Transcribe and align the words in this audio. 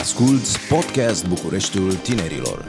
Asculți 0.00 0.58
podcast 0.68 1.28
Bucureștiul 1.28 1.92
Tinerilor 1.92 2.68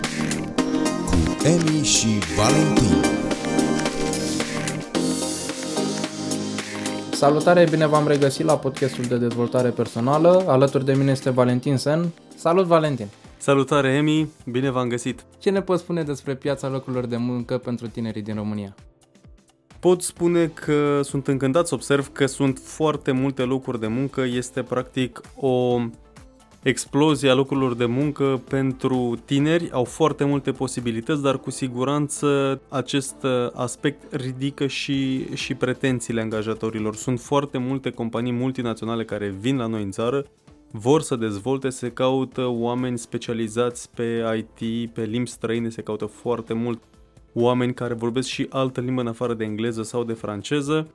cu 1.05 1.47
Emi 1.47 1.83
și 1.83 2.07
Valentin. 2.37 3.03
Salutare, 7.11 7.67
bine 7.69 7.87
v-am 7.87 8.07
regăsit 8.07 8.45
la 8.45 8.57
podcastul 8.57 9.03
de 9.03 9.17
dezvoltare 9.17 9.69
personală. 9.69 10.45
Alături 10.47 10.85
de 10.85 10.93
mine 10.93 11.11
este 11.11 11.29
Valentin 11.29 11.77
Sen. 11.77 12.09
Salut, 12.35 12.65
Valentin! 12.65 13.07
Salutare, 13.37 13.93
Emi! 13.93 14.29
Bine 14.45 14.69
v-am 14.69 14.87
găsit! 14.87 15.25
Ce 15.39 15.49
ne 15.49 15.61
poți 15.61 15.81
spune 15.81 16.03
despre 16.03 16.35
piața 16.35 16.69
locurilor 16.69 17.05
de 17.05 17.17
muncă 17.17 17.57
pentru 17.57 17.87
tinerii 17.87 18.21
din 18.21 18.35
România? 18.35 18.75
Pot 19.79 20.01
spune 20.01 20.47
că 20.47 20.99
sunt 21.03 21.27
încântat 21.27 21.67
să 21.67 21.73
observ 21.73 22.11
că 22.11 22.25
sunt 22.25 22.59
foarte 22.63 23.11
multe 23.11 23.41
locuri 23.41 23.79
de 23.79 23.87
muncă. 23.87 24.21
Este 24.21 24.61
practic 24.61 25.21
o 25.35 25.79
explozie 26.63 27.29
a 27.29 27.33
locurilor 27.33 27.75
de 27.75 27.85
muncă 27.85 28.41
pentru 28.49 29.19
tineri. 29.25 29.71
Au 29.71 29.83
foarte 29.83 30.23
multe 30.23 30.51
posibilități, 30.51 31.21
dar 31.21 31.39
cu 31.39 31.49
siguranță 31.49 32.61
acest 32.69 33.15
aspect 33.53 34.13
ridică 34.13 34.67
și, 34.67 35.25
și 35.35 35.55
pretențiile 35.55 36.21
angajatorilor. 36.21 36.95
Sunt 36.95 37.19
foarte 37.19 37.57
multe 37.57 37.89
companii 37.89 38.31
multinaționale 38.31 39.05
care 39.05 39.35
vin 39.39 39.57
la 39.57 39.65
noi 39.65 39.83
în 39.83 39.91
țară 39.91 40.25
vor 40.71 41.01
să 41.01 41.15
dezvolte, 41.15 41.69
se 41.69 41.91
caută 41.91 42.45
oameni 42.45 42.97
specializați 42.97 43.89
pe 43.95 44.23
IT, 44.37 44.91
pe 44.91 45.03
limbi 45.03 45.29
străine, 45.29 45.69
se 45.69 45.81
caută 45.81 46.05
foarte 46.05 46.53
mult 46.53 46.81
oameni 47.33 47.73
care 47.73 47.93
vorbesc 47.93 48.27
și 48.27 48.47
altă 48.49 48.81
limbă 48.81 49.01
în 49.01 49.07
afară 49.07 49.33
de 49.33 49.43
engleză 49.43 49.83
sau 49.83 50.03
de 50.03 50.13
franceză. 50.13 50.87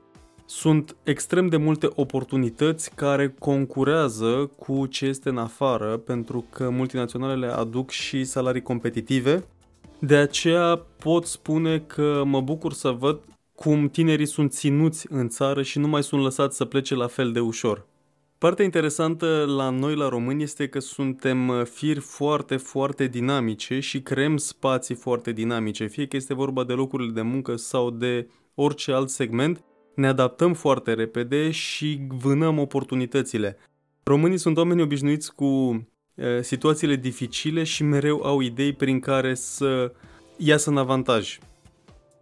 Sunt 0.49 0.95
extrem 1.03 1.47
de 1.47 1.57
multe 1.57 1.89
oportunități 1.95 2.95
care 2.95 3.35
concurează 3.39 4.51
cu 4.55 4.85
ce 4.85 5.05
este 5.05 5.29
în 5.29 5.37
afară, 5.37 5.97
pentru 5.97 6.45
că 6.49 6.69
multinaționalele 6.69 7.47
aduc 7.47 7.89
și 7.89 8.23
salarii 8.23 8.61
competitive. 8.61 9.43
De 9.99 10.15
aceea 10.15 10.85
pot 10.97 11.25
spune 11.25 11.79
că 11.79 12.23
mă 12.25 12.41
bucur 12.41 12.73
să 12.73 12.89
văd 12.89 13.19
cum 13.55 13.89
tinerii 13.89 14.25
sunt 14.25 14.51
ținuți 14.51 15.07
în 15.09 15.29
țară 15.29 15.61
și 15.61 15.79
nu 15.79 15.87
mai 15.87 16.03
sunt 16.03 16.21
lăsați 16.21 16.57
să 16.57 16.65
plece 16.65 16.95
la 16.95 17.07
fel 17.07 17.31
de 17.31 17.39
ușor. 17.39 17.85
Partea 18.37 18.65
interesantă 18.65 19.45
la 19.47 19.69
noi, 19.69 19.95
la 19.95 20.09
români, 20.09 20.43
este 20.43 20.67
că 20.67 20.79
suntem 20.79 21.47
uh, 21.47 21.65
firi 21.65 21.99
foarte, 21.99 22.57
foarte 22.57 23.07
dinamice 23.07 23.79
și 23.79 24.01
creăm 24.01 24.37
spații 24.37 24.95
foarte 24.95 25.31
dinamice. 25.31 25.87
Fie 25.87 26.07
că 26.07 26.15
este 26.15 26.33
vorba 26.33 26.63
de 26.63 26.73
locurile 26.73 27.11
de 27.11 27.21
muncă 27.21 27.55
sau 27.55 27.89
de 27.89 28.27
orice 28.55 28.91
alt 28.91 29.09
segment, 29.09 29.63
ne 29.97 30.07
adaptăm 30.07 30.53
foarte 30.53 30.93
repede 30.93 31.51
și 31.51 32.01
vânăm 32.07 32.59
oportunitățile. 32.59 33.57
Românii 34.03 34.37
sunt 34.37 34.57
oameni 34.57 34.81
obișnuiți 34.81 35.35
cu 35.35 35.45
uh, 35.45 35.83
situațiile 36.41 36.95
dificile 36.95 37.63
și 37.63 37.83
mereu 37.83 38.21
au 38.23 38.39
idei 38.39 38.73
prin 38.73 38.99
care 38.99 39.33
să 39.33 39.91
iasă 40.37 40.69
în 40.69 40.77
avantaj. 40.77 41.39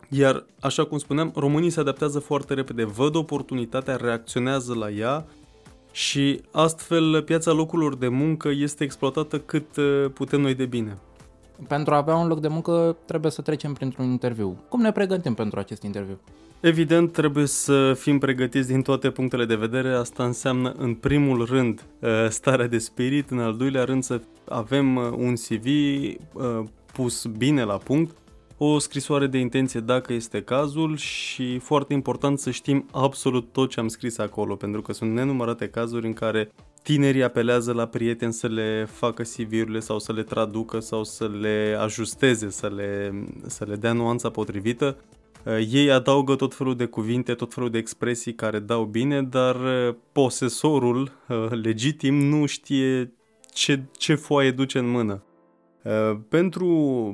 Iar, 0.10 0.46
așa 0.60 0.86
cum 0.86 0.98
spuneam, 0.98 1.32
românii 1.36 1.70
se 1.70 1.80
adaptează 1.80 2.20
foarte 2.20 2.54
repede, 2.54 2.84
văd 2.84 3.16
oportunitatea, 3.16 3.96
reacționează 3.96 4.74
la 4.74 4.90
ea 4.90 5.26
și 5.92 6.42
astfel 6.52 7.22
piața 7.22 7.52
locurilor 7.52 7.96
de 7.96 8.08
muncă 8.08 8.50
este 8.50 8.84
exploatată 8.84 9.40
cât 9.40 9.76
uh, 9.76 10.06
putem 10.14 10.42
noi 10.42 10.54
de 10.54 10.66
bine. 10.66 10.98
Pentru 11.68 11.94
a 11.94 11.98
avea 11.98 12.16
un 12.16 12.28
loc 12.28 12.40
de 12.40 12.48
muncă 12.48 12.98
trebuie 13.06 13.32
să 13.32 13.42
trecem 13.42 13.74
printr-un 13.74 14.06
interviu. 14.06 14.58
Cum 14.70 14.82
ne 14.82 14.92
pregătim 14.92 15.34
pentru 15.34 15.60
acest 15.60 15.84
interviu? 15.84 16.20
Evident, 16.60 17.12
trebuie 17.12 17.46
să 17.46 17.94
fim 17.94 18.20
pregătiți 18.20 18.68
din 18.68 18.82
toate 18.82 19.10
punctele 19.10 19.46
de 19.46 19.56
vedere. 19.56 19.94
Asta 19.94 20.24
înseamnă, 20.24 20.74
în 20.78 20.94
primul 20.94 21.46
rând, 21.46 21.86
uh, 22.00 22.10
starea 22.30 22.68
de 22.68 22.78
spirit, 22.78 23.30
în 23.30 23.40
al 23.40 23.58
doilea 23.58 23.84
rând, 23.84 24.04
să 24.04 24.22
avem 24.50 24.96
uh, 24.96 25.04
un 25.18 25.34
CV 25.34 25.68
pus 26.94 27.26
bine 27.26 27.64
la 27.64 27.78
punct, 27.78 28.16
o 28.58 28.80
scrisoare 28.80 29.28
de 29.28 29.38
intenție 29.38 29.80
dacă 29.80 30.14
este 30.14 30.42
cazul 30.42 30.98
și 30.98 31.58
foarte 31.58 31.94
important 31.94 32.40
să 32.40 32.52
știm 32.52 32.86
absolut 32.92 33.52
tot 33.52 33.70
ce 33.70 33.80
am 33.80 33.88
scris 33.88 34.18
acolo, 34.18 34.56
pentru 34.56 34.82
că 34.82 34.94
sunt 34.94 35.12
nenumărate 35.12 35.70
cazuri 35.70 36.06
în 36.06 36.14
care 36.14 36.52
tinerii 36.86 37.24
apelează 37.24 37.74
la 37.74 37.88
prieteni 37.88 38.34
să 38.34 38.48
le 38.48 38.88
facă 38.92 39.24
CV-urile 39.24 39.80
sau 39.80 40.00
să 40.00 40.14
le 40.14 40.24
traducă 40.24 40.80
sau 40.80 41.04
să 41.04 41.28
le 41.40 41.78
ajusteze, 41.80 42.50
să 42.50 42.72
le, 42.76 43.14
să 43.46 43.66
le 43.68 43.76
dea 43.76 43.94
nuanța 43.94 44.30
potrivită. 44.30 44.98
Uh, 45.44 45.68
ei 45.72 45.92
adaugă 45.92 46.36
tot 46.36 46.54
felul 46.54 46.76
de 46.76 46.86
cuvinte, 46.86 47.34
tot 47.34 47.54
felul 47.54 47.70
de 47.70 47.78
expresii 47.78 48.34
care 48.34 48.60
dau 48.60 48.84
bine, 48.84 49.22
dar 49.22 49.56
uh, 49.56 49.96
posesorul 50.12 51.12
uh, 51.28 51.50
legitim 51.50 52.16
nu 52.16 52.46
știe 52.46 53.14
ce, 53.54 53.82
ce 53.98 54.16
foaie 54.16 54.52
duce 54.52 54.78
în 54.80 54.90
mână. 54.90 55.24
Uh, 55.82 56.18
pentru, 56.30 56.68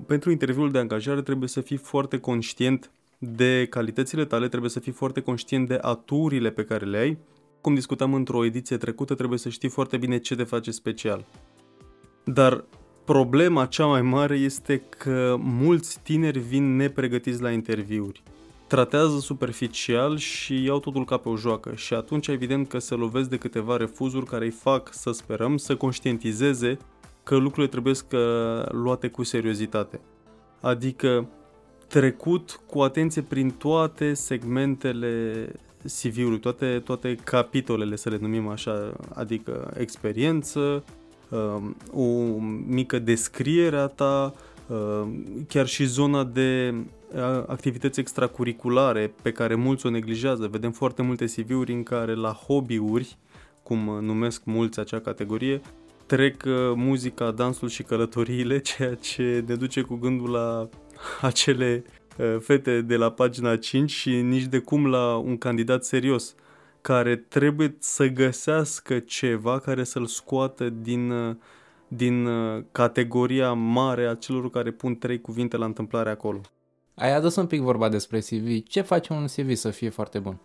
pentru 0.08 0.32
interviul 0.32 0.72
de 0.72 0.80
angajare 0.80 1.22
trebuie 1.22 1.50
să 1.50 1.62
fii 1.62 1.78
foarte 1.78 2.18
conștient 2.18 2.92
de 3.18 3.68
calitățile 3.70 4.26
tale, 4.26 4.48
trebuie 4.48 4.70
să 4.70 4.80
fii 4.80 4.92
foarte 4.92 5.22
conștient 5.22 5.68
de 5.68 5.78
aturile 5.82 6.50
pe 6.50 6.64
care 6.64 6.86
le 6.86 6.98
ai. 6.98 7.18
Cum 7.62 7.74
discutam 7.74 8.14
într-o 8.14 8.46
ediție 8.46 8.78
trecută, 8.78 9.16
trebuie 9.16 9.40
să 9.40 9.50
știi 9.50 9.70
foarte 9.70 9.98
bine 9.98 10.18
ce 10.18 10.36
te 10.36 10.44
face 10.44 10.72
special. 10.72 11.26
Dar 12.24 12.64
problema 13.06 13.66
cea 13.66 13.86
mai 13.86 14.02
mare 14.02 14.36
este 14.36 14.82
că 14.98 15.36
mulți 15.40 16.00
tineri 16.04 16.40
vin 16.40 16.76
nepregătiți 16.76 17.42
la 17.42 17.52
interviuri. 17.52 18.24
Tratează 18.68 19.20
superficial 19.20 20.18
și 20.18 20.64
iau 20.64 20.80
totul 20.80 21.06
ca 21.06 21.18
pe 21.18 21.30
o 21.30 21.38
joacă 21.38 21.72
și 21.76 21.94
atunci 21.94 22.28
evident 22.28 22.68
că 22.68 22.80
se 22.80 22.96
lovesc 22.96 23.30
de 23.30 23.38
câteva 23.38 23.78
refuzuri 23.78 24.26
care 24.26 24.46
îi 24.46 24.52
fac, 24.52 24.94
să 24.94 25.12
sperăm, 25.12 25.58
să 25.58 25.76
conștientizeze 25.76 26.78
că 27.24 27.36
lucrurile 27.36 27.68
trebuie 27.68 27.94
să 27.94 28.70
luate 28.72 29.08
cu 29.08 29.24
seriozitate. 29.24 30.00
Adică 30.62 31.28
trecut 31.88 32.62
cu 32.66 32.82
atenție 32.82 33.22
prin 33.22 33.52
toate 33.52 34.14
segmentele 34.14 35.48
CV-ului, 35.84 36.40
toate, 36.40 36.82
toate 36.86 37.16
capitolele, 37.24 37.96
să 37.96 38.10
le 38.10 38.18
numim 38.22 38.48
așa, 38.48 38.94
adică 39.14 39.74
experiență, 39.78 40.84
um, 41.30 41.76
o 41.94 42.38
mică 42.68 43.00
descriere 43.00 43.78
a 43.78 43.88
ta, 43.88 44.34
um, 44.68 45.26
chiar 45.48 45.68
și 45.68 45.86
zona 45.86 46.24
de 46.24 46.74
activități 47.48 48.00
extracurriculare 48.00 49.14
pe 49.22 49.32
care 49.32 49.56
mulți 49.56 49.86
o 49.86 49.90
neglijează. 49.90 50.48
Vedem 50.48 50.72
foarte 50.72 51.02
multe 51.02 51.26
CV-uri 51.26 51.74
în 51.74 51.84
care 51.84 52.16
la 52.16 52.32
hobby-uri, 52.32 53.18
cum 53.64 54.00
numesc 54.02 54.42
mulți 54.46 54.80
acea 54.80 55.00
categorie, 55.00 55.62
trec 56.06 56.44
uh, 56.46 56.54
muzica, 56.76 57.32
dansul 57.32 57.70
și 57.70 57.84
călătoriile, 57.84 58.60
ceea 58.76 58.96
ce 58.96 59.44
ne 59.48 59.56
duce 59.56 59.82
cu 59.82 59.96
gândul 59.96 60.30
la 60.30 60.70
acele 61.22 61.84
uh, 61.86 62.01
fete 62.40 62.82
de 62.82 62.96
la 62.96 63.12
pagina 63.12 63.58
5 63.58 63.92
și 63.92 64.22
nici 64.22 64.46
de 64.46 64.60
cum 64.60 64.88
la 64.88 65.16
un 65.16 65.38
candidat 65.38 65.84
serios 65.84 66.36
care 66.82 67.16
trebuie 67.16 67.76
să 67.80 68.08
găsească 68.08 69.00
ceva 69.00 69.60
care 69.60 69.84
să-l 69.84 70.06
scoată 70.06 70.70
din, 70.70 71.12
uh, 71.12 71.36
din 71.88 72.28
categoria 72.72 73.54
mare 73.54 74.08
a 74.08 74.16
celor 74.16 74.50
care 74.50 74.72
pun 74.72 74.96
trei 74.96 75.22
cuvinte 75.22 75.58
la 75.58 75.66
întâmplare 75.66 76.10
acolo. 76.10 76.42
Ai 76.96 77.16
adus 77.16 77.36
un 77.36 77.46
pic 77.46 77.62
vorba 77.62 77.90
despre 77.90 78.20
CV. 78.20 78.64
Ce 78.68 78.82
face 78.82 79.14
un 79.14 79.26
CV 79.26 79.54
să 79.54 79.70
fie 79.70 79.90
foarte 79.90 80.20
bun? 80.20 80.40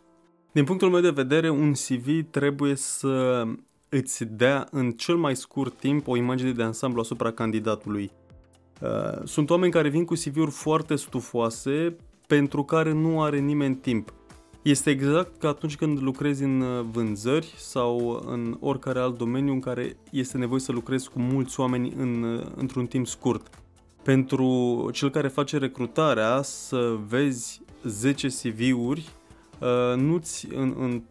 Din 0.52 0.64
punctul 0.64 0.90
meu 0.90 1.00
de 1.00 1.10
vedere, 1.10 1.50
un 1.50 1.72
CV 1.72 2.30
trebuie 2.30 2.74
să 2.74 3.44
îți 3.88 4.24
dea 4.24 4.68
în 4.70 4.92
cel 4.92 5.16
mai 5.16 5.36
scurt 5.36 5.78
timp 5.78 6.08
o 6.08 6.16
imagine 6.16 6.52
de 6.52 6.62
ansamblu 6.62 7.00
asupra 7.00 7.30
candidatului. 7.30 8.10
Uh, 8.80 9.24
sunt 9.24 9.50
oameni 9.50 9.72
care 9.72 9.88
vin 9.88 10.04
cu 10.04 10.14
CV-uri 10.14 10.50
foarte 10.50 10.96
stufoase 10.96 11.96
pentru 12.26 12.62
care 12.64 12.92
nu 12.92 13.22
are 13.22 13.38
nimeni 13.38 13.74
timp. 13.74 14.12
Este 14.62 14.90
exact 14.90 15.38
ca 15.38 15.48
atunci 15.48 15.76
când 15.76 16.02
lucrezi 16.02 16.42
în 16.42 16.60
uh, 16.60 16.84
vânzări 16.90 17.54
sau 17.56 18.24
în 18.26 18.56
oricare 18.60 18.98
alt 18.98 19.18
domeniu 19.18 19.52
în 19.52 19.60
care 19.60 19.96
este 20.10 20.38
nevoie 20.38 20.60
să 20.60 20.72
lucrezi 20.72 21.08
cu 21.08 21.18
mulți 21.18 21.60
oameni 21.60 21.92
în, 21.96 22.22
uh, 22.22 22.46
într-un 22.56 22.86
timp 22.86 23.06
scurt. 23.06 23.46
Pentru 24.02 24.88
cel 24.92 25.10
care 25.10 25.28
face 25.28 25.58
recrutarea, 25.58 26.42
să 26.42 26.96
vezi 27.08 27.60
10 27.82 28.28
CV-uri, 28.28 29.08
nu-ți, 29.96 30.46
în, 30.54 30.74
în 30.78 31.02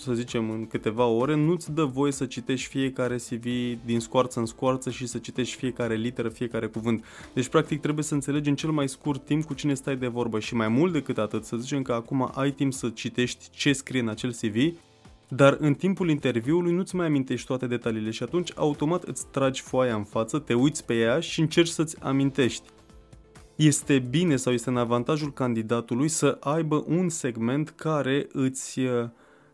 să 0.00 0.12
zicem, 0.12 0.50
în 0.50 0.66
câteva 0.66 1.04
ore, 1.04 1.34
nu-ți 1.34 1.72
dă 1.72 1.84
voie 1.84 2.12
să 2.12 2.26
citești 2.26 2.68
fiecare 2.68 3.16
CV 3.16 3.44
din 3.84 4.00
scoarță 4.00 4.38
în 4.38 4.46
scoarță 4.46 4.90
și 4.90 5.06
să 5.06 5.18
citești 5.18 5.56
fiecare 5.56 5.94
literă, 5.94 6.28
fiecare 6.28 6.66
cuvânt. 6.66 7.04
Deci, 7.34 7.48
practic, 7.48 7.80
trebuie 7.80 8.04
să 8.04 8.14
înțelegi 8.14 8.48
în 8.48 8.54
cel 8.54 8.70
mai 8.70 8.88
scurt 8.88 9.24
timp 9.24 9.44
cu 9.44 9.54
cine 9.54 9.74
stai 9.74 9.96
de 9.96 10.06
vorbă 10.06 10.38
și 10.38 10.54
mai 10.54 10.68
mult 10.68 10.92
decât 10.92 11.18
atât, 11.18 11.44
să 11.44 11.56
zicem 11.56 11.82
că 11.82 11.92
acum 11.92 12.30
ai 12.34 12.50
timp 12.50 12.72
să 12.72 12.88
citești 12.88 13.50
ce 13.50 13.72
scrie 13.72 14.00
în 14.00 14.08
acel 14.08 14.32
CV, 14.32 14.78
dar 15.28 15.56
în 15.60 15.74
timpul 15.74 16.10
interviului 16.10 16.72
nu-ți 16.72 16.96
mai 16.96 17.06
amintești 17.06 17.46
toate 17.46 17.66
detaliile 17.66 18.10
și 18.10 18.22
atunci 18.22 18.52
automat 18.54 19.02
îți 19.02 19.26
tragi 19.26 19.60
foaia 19.60 19.94
în 19.94 20.04
față, 20.04 20.38
te 20.38 20.54
uiți 20.54 20.84
pe 20.84 20.94
ea 20.94 21.20
și 21.20 21.40
încerci 21.40 21.68
să-ți 21.68 21.96
amintești. 22.00 22.68
Este 23.56 23.98
bine 23.98 24.36
sau 24.36 24.52
este 24.52 24.70
în 24.70 24.76
avantajul 24.76 25.32
candidatului 25.32 26.08
să 26.08 26.36
aibă 26.40 26.84
un 26.86 27.08
segment 27.08 27.68
care 27.68 28.26
îți 28.32 28.80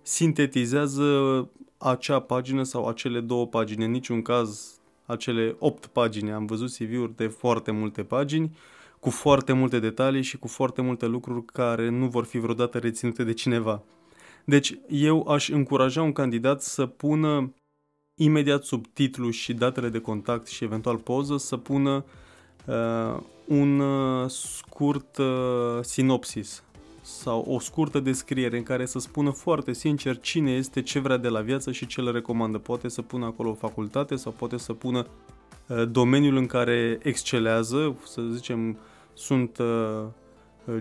sintetizează 0.06 1.48
acea 1.78 2.20
pagină 2.20 2.62
sau 2.62 2.88
acele 2.88 3.20
două 3.20 3.46
pagini. 3.46 3.84
În 3.84 3.90
niciun 3.90 4.22
caz 4.22 4.80
acele 5.06 5.56
8 5.58 5.86
pagini. 5.86 6.30
Am 6.30 6.46
văzut 6.46 6.70
CV-uri 6.70 7.16
de 7.16 7.26
foarte 7.26 7.70
multe 7.70 8.02
pagini, 8.02 8.56
cu 9.00 9.10
foarte 9.10 9.52
multe 9.52 9.78
detalii 9.78 10.22
și 10.22 10.38
cu 10.38 10.48
foarte 10.48 10.82
multe 10.82 11.06
lucruri 11.06 11.44
care 11.44 11.88
nu 11.88 12.06
vor 12.06 12.24
fi 12.24 12.38
vreodată 12.38 12.78
reținute 12.78 13.24
de 13.24 13.32
cineva. 13.32 13.82
Deci 14.44 14.78
eu 14.88 15.28
aș 15.28 15.48
încuraja 15.48 16.02
un 16.02 16.12
candidat 16.12 16.62
să 16.62 16.86
pună 16.86 17.54
imediat 18.14 18.62
sub 18.62 18.86
titlu 18.92 19.30
și 19.30 19.54
datele 19.54 19.88
de 19.88 20.00
contact 20.00 20.46
și 20.46 20.64
eventual 20.64 20.96
poză 20.96 21.36
să 21.36 21.56
pună 21.56 22.04
uh, 22.66 23.22
un 23.46 23.78
uh, 23.78 24.30
scurt 24.30 25.16
uh, 25.16 25.78
sinopsis 25.80 26.62
sau 27.06 27.44
o 27.48 27.58
scurtă 27.58 28.00
descriere 28.00 28.56
în 28.56 28.62
care 28.62 28.86
să 28.86 28.98
spună 28.98 29.30
foarte 29.30 29.72
sincer 29.72 30.18
cine 30.20 30.50
este, 30.50 30.82
ce 30.82 30.98
vrea 30.98 31.16
de 31.16 31.28
la 31.28 31.40
viață 31.40 31.72
și 31.72 31.86
ce 31.86 32.00
le 32.00 32.10
recomandă. 32.10 32.58
Poate 32.58 32.88
să 32.88 33.02
pună 33.02 33.24
acolo 33.24 33.50
o 33.50 33.54
facultate 33.54 34.16
sau 34.16 34.32
poate 34.32 34.56
să 34.56 34.72
pună 34.72 35.06
uh, 35.66 35.88
domeniul 35.90 36.36
în 36.36 36.46
care 36.46 36.98
excelează, 37.02 37.96
să 38.06 38.22
zicem, 38.32 38.78
sunt 39.14 39.58
uh, 39.58 40.04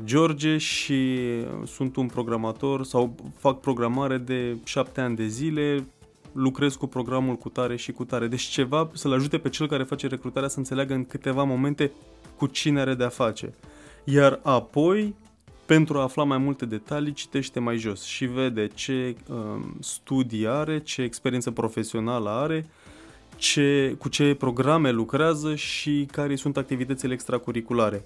George 0.03 0.57
și 0.57 1.19
sunt 1.65 1.95
un 1.95 2.07
programator 2.07 2.83
sau 2.83 3.15
fac 3.37 3.59
programare 3.59 4.17
de 4.17 4.57
șapte 4.63 5.01
ani 5.01 5.15
de 5.15 5.27
zile, 5.27 5.87
lucrez 6.31 6.75
cu 6.75 6.87
programul 6.87 7.35
cu 7.35 7.49
tare 7.49 7.75
și 7.75 7.91
cu 7.91 8.05
tare. 8.05 8.27
Deci 8.27 8.41
ceva 8.41 8.89
să-l 8.93 9.13
ajute 9.13 9.37
pe 9.37 9.49
cel 9.49 9.67
care 9.67 9.83
face 9.83 10.07
recrutarea 10.07 10.49
să 10.49 10.57
înțeleagă 10.57 10.93
în 10.93 11.05
câteva 11.05 11.43
momente 11.43 11.91
cu 12.37 12.47
cine 12.47 12.79
are 12.79 12.93
de-a 12.93 13.09
face. 13.09 13.53
Iar 14.03 14.39
apoi, 14.43 15.15
pentru 15.65 15.97
a 15.97 16.01
afla 16.01 16.23
mai 16.23 16.37
multe 16.37 16.65
detalii, 16.65 17.13
citește 17.13 17.59
mai 17.59 17.77
jos 17.77 18.03
și 18.03 18.25
vede 18.25 18.67
ce 18.67 19.15
um, 19.29 19.77
studii 19.79 20.47
are, 20.47 20.79
ce 20.79 21.01
experiență 21.01 21.51
profesională 21.51 22.29
are, 22.29 22.65
ce, 23.35 23.95
cu 23.99 24.09
ce 24.09 24.35
programe 24.35 24.91
lucrează 24.91 25.55
și 25.55 26.07
care 26.11 26.35
sunt 26.35 26.57
activitățile 26.57 27.13
extracurriculare. 27.13 28.05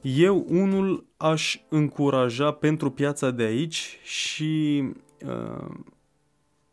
Eu, 0.00 0.46
unul, 0.48 1.06
aș 1.16 1.60
încuraja 1.68 2.52
pentru 2.52 2.90
piața 2.90 3.30
de 3.30 3.42
aici 3.42 3.98
și 4.04 4.82
uh, 5.26 5.74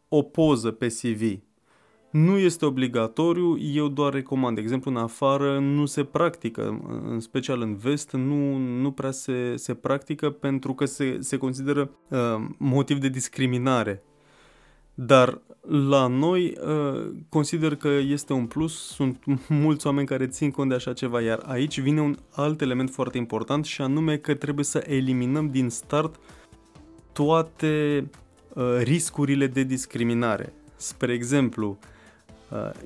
o 0.08 0.22
poză 0.22 0.72
pe 0.72 0.88
CV. 0.88 1.40
Nu 2.16 2.38
este 2.38 2.66
obligatoriu, 2.66 3.58
eu 3.58 3.88
doar 3.88 4.14
recomand. 4.14 4.56
De 4.56 4.62
exemplu, 4.62 4.92
în 4.92 4.98
afară 4.98 5.60
nu 5.60 5.86
se 5.86 6.04
practică, 6.04 6.82
în 7.10 7.20
special 7.20 7.62
în 7.62 7.76
vest, 7.76 8.12
nu, 8.12 8.58
nu 8.58 8.92
prea 8.92 9.12
se, 9.12 9.56
se 9.56 9.74
practică 9.74 10.30
pentru 10.30 10.74
că 10.74 10.86
se, 10.86 11.18
se 11.20 11.38
consideră 11.38 11.90
uh, 12.08 12.18
motiv 12.58 12.98
de 12.98 13.10
discriminare. 13.10 14.04
Dar 14.94 15.42
la 15.68 16.08
noi 16.08 16.58
uh, 16.68 17.12
consider 17.30 17.76
că 17.76 17.88
este 17.88 18.34
un 18.34 18.46
plus, 18.46 18.88
sunt 18.88 19.24
mulți 19.50 19.88
oameni 19.88 20.08
care 20.08 20.28
țin 20.28 20.52
cont 20.52 20.70
de 20.70 20.76
așa 20.76 20.94
ceva, 20.94 21.22
iar 21.22 21.44
aici 21.46 21.80
vine 21.80 22.02
un 22.02 22.18
alt 22.32 22.62
element 22.62 22.90
foarte 22.90 23.18
important 23.18 23.66
și 23.66 23.82
anume 23.82 24.18
că 24.18 24.34
trebuie 24.34 24.66
să 24.66 24.84
eliminăm 24.88 25.50
din 25.50 25.70
start 25.70 26.20
toate 27.12 28.06
uh, 28.54 28.64
riscurile 28.78 29.48
de 29.48 29.64
discriminare. 29.64 30.54
Spre 30.76 31.14
exemplu, 31.14 31.70
uh, 31.70 31.94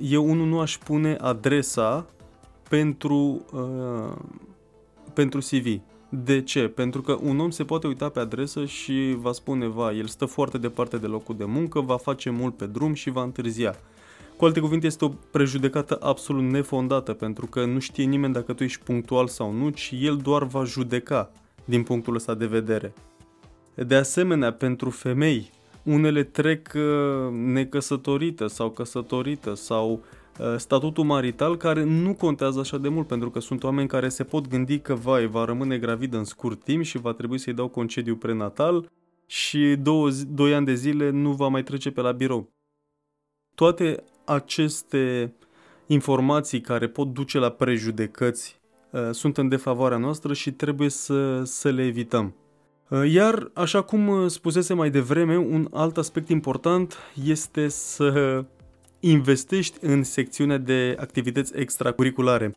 eu 0.01 0.29
unul 0.29 0.47
nu 0.47 0.59
aș 0.59 0.77
pune 0.77 1.15
adresa 1.15 2.05
pentru, 2.69 3.45
uh, 3.53 4.17
pentru 5.13 5.39
CV. 5.39 5.81
De 6.09 6.41
ce? 6.41 6.67
Pentru 6.67 7.01
că 7.01 7.17
un 7.21 7.39
om 7.39 7.49
se 7.49 7.63
poate 7.63 7.87
uita 7.87 8.09
pe 8.09 8.19
adresă 8.19 8.65
și 8.65 9.15
va 9.17 9.31
spune, 9.31 9.67
va, 9.67 9.91
el 9.91 10.07
stă 10.07 10.25
foarte 10.25 10.57
departe 10.57 10.97
de 10.97 11.07
locul 11.07 11.37
de 11.37 11.45
muncă, 11.45 11.79
va 11.79 11.97
face 11.97 12.29
mult 12.29 12.57
pe 12.57 12.65
drum 12.65 12.93
și 12.93 13.09
va 13.09 13.23
întârzia. 13.23 13.75
Cu 14.37 14.45
alte 14.45 14.59
cuvinte, 14.59 14.85
este 14.85 15.05
o 15.05 15.09
prejudecată 15.31 15.97
absolut 16.01 16.43
nefondată, 16.43 17.13
pentru 17.13 17.45
că 17.45 17.65
nu 17.65 17.79
știe 17.79 18.03
nimeni 18.03 18.33
dacă 18.33 18.53
tu 18.53 18.63
ești 18.63 18.83
punctual 18.83 19.27
sau 19.27 19.51
nu, 19.51 19.69
ci 19.69 19.93
el 20.01 20.17
doar 20.17 20.43
va 20.43 20.63
judeca 20.63 21.31
din 21.65 21.83
punctul 21.83 22.15
ăsta 22.15 22.33
de 22.33 22.45
vedere. 22.45 22.93
De 23.75 23.95
asemenea, 23.95 24.53
pentru 24.53 24.89
femei, 24.89 25.51
unele 25.83 26.23
trec 26.23 26.71
uh, 26.75 27.31
necăsătorită 27.31 28.47
sau 28.47 28.69
căsătorită 28.69 29.53
sau 29.53 29.91
uh, 29.91 29.99
Uh, 30.39 30.55
statutul 30.57 31.03
marital 31.03 31.57
care 31.57 31.83
nu 31.83 32.13
contează 32.13 32.59
așa 32.59 32.77
de 32.77 32.89
mult 32.89 33.07
pentru 33.07 33.29
că 33.29 33.39
sunt 33.39 33.63
oameni 33.63 33.87
care 33.87 34.09
se 34.09 34.23
pot 34.23 34.47
gândi 34.47 34.79
că 34.79 34.95
vai, 34.95 35.27
va 35.27 35.45
rămâne 35.45 35.77
gravidă 35.77 36.17
în 36.17 36.23
scurt 36.23 36.63
timp 36.63 36.83
și 36.83 36.97
va 36.97 37.13
trebui 37.13 37.37
să-i 37.37 37.53
dau 37.53 37.67
concediu 37.67 38.15
prenatal 38.15 38.91
și 39.25 39.75
două, 39.81 40.09
doi 40.27 40.53
ani 40.53 40.65
de 40.65 40.73
zile 40.73 41.09
nu 41.09 41.31
va 41.31 41.47
mai 41.47 41.63
trece 41.63 41.91
pe 41.91 42.01
la 42.01 42.11
birou. 42.11 42.49
Toate 43.55 44.03
aceste 44.25 45.33
informații 45.87 46.61
care 46.61 46.87
pot 46.87 47.13
duce 47.13 47.37
la 47.37 47.49
prejudecăți 47.49 48.59
uh, 48.91 49.09
sunt 49.11 49.37
în 49.37 49.49
defavoarea 49.49 49.97
noastră 49.97 50.33
și 50.33 50.51
trebuie 50.51 50.89
să, 50.89 51.43
să 51.43 51.69
le 51.69 51.85
evităm. 51.85 52.35
Uh, 52.89 53.11
iar, 53.11 53.51
așa 53.53 53.81
cum 53.81 54.27
spusese 54.27 54.73
mai 54.73 54.89
devreme, 54.89 55.37
un 55.37 55.67
alt 55.71 55.97
aspect 55.97 56.29
important 56.29 56.97
este 57.25 57.67
să 57.67 58.43
investești 58.99 59.77
în 59.81 60.03
secțiunea 60.03 60.57
de 60.57 60.95
activități 60.99 61.53
extracurriculare. 61.55 62.55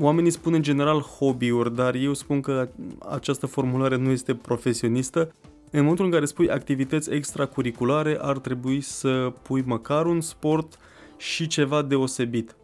Oamenii 0.00 0.30
spun 0.30 0.54
în 0.54 0.62
general 0.62 1.00
hobby-uri, 1.00 1.74
dar 1.74 1.94
eu 1.94 2.14
spun 2.14 2.40
că 2.40 2.68
această 3.10 3.46
formulare 3.46 3.96
nu 3.96 4.10
este 4.10 4.34
profesionistă. 4.34 5.32
În 5.70 5.80
momentul 5.80 6.04
în 6.04 6.10
care 6.10 6.24
spui 6.24 6.50
activități 6.50 7.12
extracurriculare, 7.12 8.18
ar 8.20 8.38
trebui 8.38 8.80
să 8.80 9.32
pui 9.42 9.62
măcar 9.66 10.06
un 10.06 10.20
sport 10.20 10.78
și 11.16 11.46
ceva 11.46 11.82
deosebit. 11.82 12.56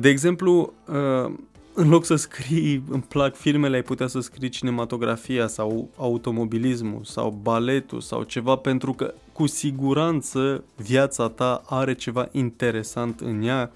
De 0.00 0.08
exemplu, 0.08 0.72
în 1.76 1.88
loc 1.88 2.04
să 2.04 2.14
scrii 2.14 2.82
îmi 2.88 3.02
plac 3.08 3.34
filmele, 3.36 3.76
ai 3.76 3.82
putea 3.82 4.06
să 4.06 4.20
scrii 4.20 4.48
cinematografia 4.48 5.46
sau 5.46 5.90
automobilismul 5.96 7.04
sau 7.04 7.38
baletul 7.42 8.00
sau 8.00 8.22
ceva 8.22 8.56
pentru 8.56 8.92
că 8.92 9.14
cu 9.32 9.46
siguranță 9.46 10.64
viața 10.76 11.28
ta 11.28 11.62
are 11.66 11.94
ceva 11.94 12.28
interesant 12.32 13.20
în 13.20 13.42
ea 13.42 13.72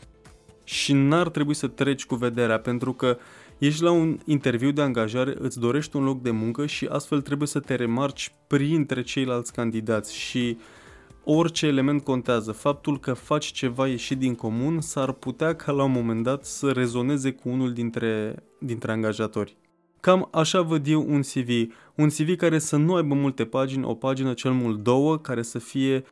și 0.64 0.93
n-ar 0.93 1.29
trebui 1.29 1.55
să 1.55 1.67
treci 1.67 2.06
cu 2.06 2.14
vederea 2.14 2.58
pentru 2.58 2.93
că 2.93 3.19
ești 3.58 3.82
la 3.82 3.91
un 3.91 4.19
interviu 4.25 4.70
de 4.70 4.82
angajare, 4.82 5.35
îți 5.38 5.58
dorești 5.58 5.96
un 5.96 6.05
loc 6.05 6.23
de 6.23 6.31
muncă 6.31 6.67
și 6.67 6.87
astfel 6.91 7.20
trebuie 7.20 7.49
să 7.49 7.61
te 7.61 7.75
remarci 7.75 8.32
printre 8.46 9.03
ceilalți 9.03 9.53
candidați 9.53 10.17
și 10.17 10.56
uh, 10.58 10.80
orice 11.25 11.67
element 11.67 12.05
contează. 12.05 12.52
Faptul 12.52 12.99
că 13.00 13.12
faci 13.12 13.46
ceva 13.46 13.88
ieșit 13.88 14.19
din 14.19 14.34
comun 14.34 14.81
s-ar 14.81 15.12
putea 15.12 15.55
ca 15.55 15.72
la 15.72 15.84
un 15.84 15.93
moment 15.93 16.22
dat 16.22 16.44
să 16.44 16.70
rezoneze 16.70 17.32
cu 17.32 17.48
unul 17.48 17.72
dintre, 17.72 18.34
dintre 18.58 18.93
angajatori. 18.93 19.56
Cam 20.00 20.29
așa 20.32 20.60
văd 20.60 20.86
eu 20.86 21.05
un 21.08 21.20
CV. 21.20 21.74
Un 21.94 22.08
CV 22.08 22.36
care 22.36 22.58
să 22.58 22.77
nu 22.77 22.94
aibă 22.94 23.15
multe 23.15 23.44
pagini, 23.44 23.84
o 23.84 23.94
pagină 23.94 24.32
cel 24.32 24.53
mult 24.53 24.82
două, 24.82 25.19
care 25.19 25.43
să 25.43 25.58
fie... 25.58 26.05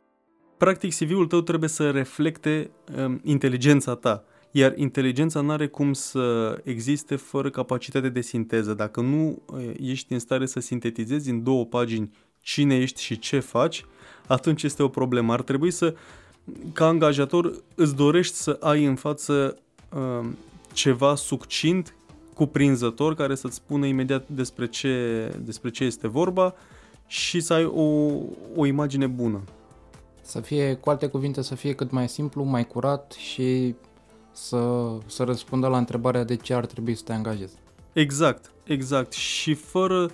Practic 0.57 0.93
CV-ul 0.95 1.27
tău 1.27 1.41
trebuie 1.41 1.69
să 1.69 1.89
reflecte 1.89 2.71
um, 2.97 3.19
inteligența 3.23 3.95
ta. 3.95 4.23
Iar 4.51 4.73
inteligența 4.77 5.41
nu 5.41 5.51
are 5.51 5.67
cum 5.67 5.93
să 5.93 6.57
existe 6.63 7.15
fără 7.15 7.49
capacitate 7.49 8.09
de 8.09 8.21
sinteză. 8.21 8.73
Dacă 8.73 9.01
nu 9.01 9.41
uh, 9.45 9.71
ești 9.79 10.13
în 10.13 10.19
stare 10.19 10.45
să 10.45 10.59
sintetizezi 10.59 11.29
în 11.29 11.43
două 11.43 11.65
pagini 11.65 12.11
cine 12.49 12.75
ești 12.75 13.01
și 13.01 13.19
ce 13.19 13.39
faci, 13.39 13.85
atunci 14.27 14.63
este 14.63 14.83
o 14.83 14.87
problemă. 14.87 15.33
Ar 15.33 15.41
trebui 15.41 15.71
să, 15.71 15.95
ca 16.73 16.85
angajator, 16.85 17.53
îți 17.75 17.95
dorești 17.95 18.35
să 18.35 18.57
ai 18.59 18.85
în 18.85 18.95
față 18.95 19.57
uh, 19.93 20.29
ceva 20.73 21.15
succint, 21.15 21.95
cuprinzător, 22.33 23.15
care 23.15 23.35
să-ți 23.35 23.55
spună 23.55 23.85
imediat 23.85 24.27
despre 24.27 24.67
ce, 24.67 24.93
despre 25.41 25.69
ce 25.69 25.83
este 25.83 26.07
vorba 26.07 26.55
și 27.07 27.39
să 27.39 27.53
ai 27.53 27.65
o, 27.65 28.11
o 28.55 28.65
imagine 28.65 29.07
bună. 29.07 29.41
Să 30.21 30.39
fie, 30.39 30.73
cu 30.73 30.89
alte 30.89 31.07
cuvinte, 31.07 31.41
să 31.41 31.55
fie 31.55 31.73
cât 31.73 31.91
mai 31.91 32.09
simplu, 32.09 32.43
mai 32.43 32.67
curat 32.67 33.11
și 33.11 33.75
să, 34.31 34.91
să 35.05 35.23
răspundă 35.23 35.67
la 35.67 35.77
întrebarea 35.77 36.23
de 36.23 36.35
ce 36.35 36.53
ar 36.53 36.65
trebui 36.65 36.95
să 36.95 37.03
te 37.05 37.13
angajezi. 37.13 37.53
Exact, 37.93 38.51
exact. 38.63 39.11
Și 39.11 39.53
fără 39.53 40.01
uh, 40.03 40.09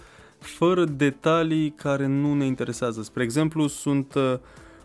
fără 0.45 0.83
detalii 0.83 1.69
care 1.69 2.05
nu 2.07 2.33
ne 2.33 2.45
interesează. 2.45 3.01
Spre 3.01 3.23
exemplu, 3.23 3.67
sunt 3.67 4.13
uh, 4.13 4.33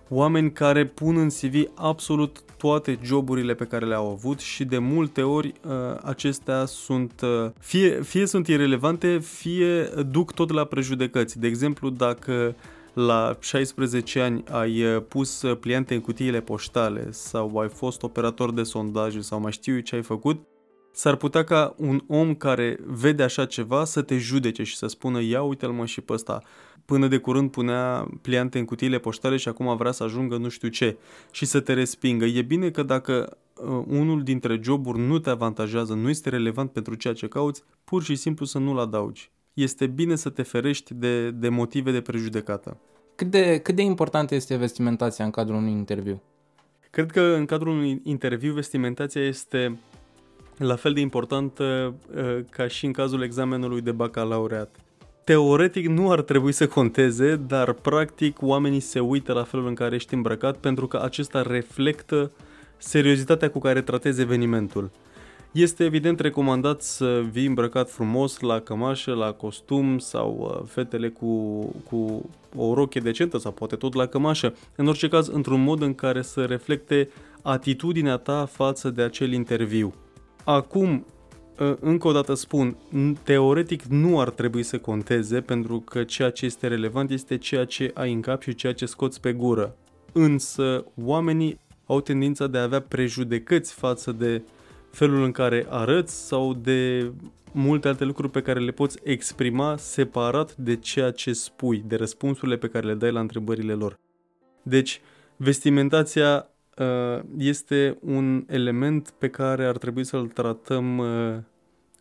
oameni 0.08 0.52
care 0.52 0.86
pun 0.86 1.16
în 1.16 1.28
CV 1.28 1.70
absolut 1.74 2.42
toate 2.56 2.98
joburile 3.02 3.54
pe 3.54 3.64
care 3.64 3.86
le-au 3.86 4.10
avut 4.10 4.40
și 4.40 4.64
de 4.64 4.78
multe 4.78 5.22
ori 5.22 5.52
uh, 5.66 5.72
acestea 6.02 6.64
sunt 6.64 7.20
uh, 7.22 7.50
fie, 7.58 8.02
fie 8.02 8.26
sunt 8.26 8.46
irelevante, 8.46 9.18
fie 9.18 9.82
duc 10.10 10.32
tot 10.32 10.50
la 10.50 10.64
prejudecăți. 10.64 11.38
De 11.38 11.46
exemplu, 11.46 11.90
dacă 11.90 12.54
la 12.92 13.36
16 13.40 14.20
ani 14.20 14.44
ai 14.50 14.82
uh, 14.82 15.02
pus 15.08 15.42
uh, 15.42 15.58
pliante 15.58 15.94
în 15.94 16.00
cutiile 16.00 16.40
poștale 16.40 17.08
sau 17.10 17.58
ai 17.58 17.68
fost 17.68 18.02
operator 18.02 18.52
de 18.52 18.62
sondaje 18.62 19.20
sau 19.20 19.40
mai 19.40 19.52
știu 19.52 19.74
eu 19.74 19.80
ce 19.80 19.94
ai 19.94 20.02
făcut, 20.02 20.46
s-ar 20.92 21.16
putea 21.16 21.44
ca 21.44 21.74
un 21.76 22.00
om 22.06 22.34
care 22.34 22.78
vede 22.86 23.22
așa 23.22 23.44
ceva 23.44 23.84
să 23.84 24.02
te 24.02 24.18
judece 24.18 24.62
și 24.62 24.76
să 24.76 24.86
spună 24.86 25.22
ia 25.22 25.42
uite-l 25.42 25.70
mă 25.70 25.86
și 25.86 26.00
pe 26.00 26.12
ăsta. 26.12 26.42
Până 26.84 27.06
de 27.06 27.18
curând 27.18 27.50
punea 27.50 28.08
pliante 28.22 28.58
în 28.58 28.64
cutiile 28.64 28.98
poștale 28.98 29.36
și 29.36 29.48
acum 29.48 29.76
vrea 29.76 29.92
să 29.92 30.02
ajungă 30.02 30.36
nu 30.36 30.48
știu 30.48 30.68
ce 30.68 30.96
și 31.30 31.44
să 31.44 31.60
te 31.60 31.72
respingă. 31.72 32.24
E 32.24 32.42
bine 32.42 32.70
că 32.70 32.82
dacă 32.82 33.36
uh, 33.54 33.84
unul 33.86 34.22
dintre 34.22 34.60
joburi 34.62 34.98
nu 34.98 35.18
te 35.18 35.30
avantajează, 35.30 35.94
nu 35.94 36.08
este 36.08 36.28
relevant 36.28 36.70
pentru 36.70 36.94
ceea 36.94 37.14
ce 37.14 37.28
cauți, 37.28 37.62
pur 37.84 38.02
și 38.02 38.14
simplu 38.14 38.44
să 38.44 38.58
nu-l 38.58 38.78
adaugi. 38.78 39.30
Este 39.52 39.86
bine 39.86 40.16
să 40.16 40.28
te 40.28 40.42
ferești 40.42 40.94
de, 40.94 41.30
de 41.30 41.48
motive 41.48 41.90
de 41.90 42.00
prejudecată. 42.00 42.76
Cât 43.14 43.30
de, 43.30 43.58
cât 43.58 43.74
de 43.74 43.82
importantă 43.82 44.34
este 44.34 44.56
vestimentația 44.56 45.24
în 45.24 45.30
cadrul 45.30 45.56
unui 45.56 45.72
interviu? 45.72 46.22
Cred 46.90 47.10
că 47.10 47.20
în 47.20 47.44
cadrul 47.44 47.72
unui 47.72 48.00
interviu 48.04 48.52
vestimentația 48.52 49.26
este 49.26 49.78
la 50.66 50.76
fel 50.76 50.92
de 50.92 51.00
importantă 51.00 51.94
uh, 52.16 52.38
ca 52.50 52.66
și 52.66 52.86
în 52.86 52.92
cazul 52.92 53.22
examenului 53.22 53.80
de 53.80 53.92
bacalaureat. 53.92 54.76
Teoretic 55.24 55.86
nu 55.86 56.10
ar 56.10 56.22
trebui 56.22 56.52
să 56.52 56.66
conteze, 56.66 57.36
dar 57.36 57.72
practic 57.72 58.36
oamenii 58.42 58.80
se 58.80 59.00
uită 59.00 59.32
la 59.32 59.42
felul 59.42 59.66
în 59.66 59.74
care 59.74 59.94
ești 59.94 60.14
îmbrăcat 60.14 60.56
pentru 60.56 60.86
că 60.86 61.00
acesta 61.02 61.42
reflectă 61.42 62.30
seriozitatea 62.76 63.50
cu 63.50 63.58
care 63.58 63.80
tratezi 63.82 64.20
evenimentul. 64.20 64.90
Este 65.52 65.84
evident 65.84 66.20
recomandat 66.20 66.82
să 66.82 67.24
vii 67.30 67.46
îmbrăcat 67.46 67.90
frumos 67.90 68.40
la 68.40 68.60
cămașă, 68.60 69.12
la 69.12 69.32
costum 69.32 69.98
sau 69.98 70.56
uh, 70.60 70.66
fetele 70.68 71.08
cu, 71.08 71.58
cu 71.88 72.30
o 72.56 72.74
roche 72.74 73.00
decentă 73.00 73.38
sau 73.38 73.52
poate 73.52 73.76
tot 73.76 73.94
la 73.94 74.06
cămașă. 74.06 74.54
În 74.76 74.86
orice 74.86 75.08
caz, 75.08 75.28
într-un 75.28 75.62
mod 75.62 75.82
în 75.82 75.94
care 75.94 76.22
să 76.22 76.44
reflecte 76.44 77.10
atitudinea 77.42 78.16
ta 78.16 78.44
față 78.44 78.90
de 78.90 79.02
acel 79.02 79.32
interviu. 79.32 79.94
Acum, 80.50 81.06
ă, 81.58 81.76
încă 81.80 82.08
o 82.08 82.12
dată 82.12 82.34
spun, 82.34 82.76
teoretic 83.22 83.82
nu 83.82 84.20
ar 84.20 84.30
trebui 84.30 84.62
să 84.62 84.78
conteze 84.78 85.40
pentru 85.40 85.80
că 85.80 86.04
ceea 86.04 86.30
ce 86.30 86.44
este 86.44 86.66
relevant 86.66 87.10
este 87.10 87.38
ceea 87.38 87.64
ce 87.64 87.90
ai 87.94 88.12
în 88.12 88.20
cap 88.20 88.42
și 88.42 88.54
ceea 88.54 88.74
ce 88.74 88.86
scoți 88.86 89.20
pe 89.20 89.32
gură. 89.32 89.76
Însă 90.12 90.84
oamenii 91.04 91.60
au 91.86 92.00
tendința 92.00 92.46
de 92.46 92.58
a 92.58 92.62
avea 92.62 92.80
prejudecăți 92.80 93.74
față 93.74 94.12
de 94.12 94.42
felul 94.90 95.22
în 95.22 95.30
care 95.30 95.66
arăți 95.68 96.26
sau 96.26 96.54
de 96.54 97.12
multe 97.52 97.88
alte 97.88 98.04
lucruri 98.04 98.32
pe 98.32 98.42
care 98.42 98.60
le 98.60 98.70
poți 98.70 98.98
exprima 99.02 99.76
separat 99.76 100.56
de 100.56 100.76
ceea 100.76 101.10
ce 101.10 101.32
spui, 101.32 101.84
de 101.86 101.96
răspunsurile 101.96 102.56
pe 102.56 102.68
care 102.68 102.86
le 102.86 102.94
dai 102.94 103.12
la 103.12 103.20
întrebările 103.20 103.72
lor. 103.72 103.98
Deci, 104.62 105.00
vestimentația 105.36 106.44
Uh, 106.44 106.59
este 107.36 107.98
un 108.00 108.44
element 108.48 109.10
pe 109.10 109.28
care 109.28 109.64
ar 109.64 109.78
trebui 109.78 110.04
să-l 110.04 110.28
tratăm 110.28 110.98
uh, 110.98 111.36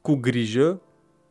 cu 0.02 0.16
grijă 0.16 0.82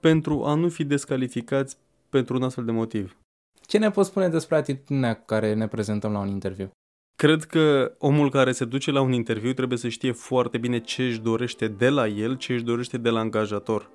pentru 0.01 0.45
a 0.45 0.55
nu 0.55 0.69
fi 0.69 0.85
descalificați 0.85 1.77
pentru 2.09 2.37
un 2.37 2.43
astfel 2.43 2.65
de 2.65 2.73
motiv. 2.73 3.17
Ce 3.61 3.79
ne 3.79 3.91
poți 3.91 4.09
spune 4.09 4.29
despre 4.29 4.57
atitudinea 4.57 5.17
cu 5.17 5.25
care 5.25 5.55
ne 5.55 5.69
prezentăm 5.69 6.13
la 6.13 6.19
un 6.19 6.29
interviu? 6.29 6.71
Cred 7.17 7.45
că 7.45 7.95
omul 7.99 8.31
care 8.31 8.53
se 8.53 8.65
duce 8.65 8.91
la 8.91 9.01
un 9.01 9.13
interviu 9.13 9.53
trebuie 9.53 9.79
să 9.79 9.89
știe 9.89 10.13
foarte 10.13 10.59
bine 10.59 10.81
ce 10.81 11.03
își 11.03 11.21
dorește 11.21 11.69
de 11.69 11.89
la 11.89 12.07
el, 12.07 12.37
ce 12.37 12.53
își 12.53 12.65
dorește 12.65 12.99
de 12.99 13.09
la 13.09 13.19
angajator 13.19 13.91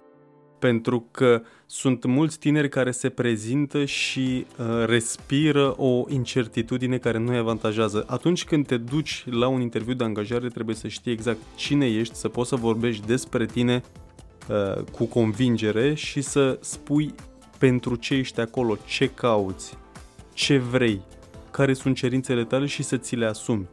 pentru 0.63 1.07
că 1.11 1.41
sunt 1.65 2.05
mulți 2.05 2.39
tineri 2.39 2.69
care 2.69 2.91
se 2.91 3.09
prezintă 3.09 3.85
și 3.85 4.45
uh, 4.57 4.85
respiră 4.85 5.73
o 5.77 6.05
incertitudine 6.09 6.97
care 6.97 7.17
nu 7.17 7.31
îi 7.31 7.37
avantajează. 7.37 8.05
Atunci 8.07 8.43
când 8.43 8.67
te 8.67 8.77
duci 8.77 9.25
la 9.29 9.47
un 9.47 9.61
interviu 9.61 9.93
de 9.93 10.03
angajare, 10.03 10.47
trebuie 10.47 10.75
să 10.75 10.87
știi 10.87 11.11
exact 11.11 11.37
cine 11.55 11.85
ești, 11.85 12.15
să 12.15 12.27
poți 12.27 12.49
să 12.49 12.55
vorbești 12.55 13.07
despre 13.07 13.45
tine 13.45 13.83
uh, 14.49 14.83
cu 14.91 15.05
convingere 15.05 15.93
și 15.93 16.21
să 16.21 16.57
spui 16.61 17.13
pentru 17.57 17.95
ce 17.95 18.13
ești 18.13 18.39
acolo, 18.39 18.77
ce 18.85 19.09
cauți, 19.09 19.77
ce 20.33 20.57
vrei, 20.57 21.01
care 21.51 21.73
sunt 21.73 21.95
cerințele 21.95 22.43
tale 22.43 22.65
și 22.65 22.83
să 22.83 22.97
ți 22.97 23.15
le 23.15 23.25
asumi. 23.25 23.67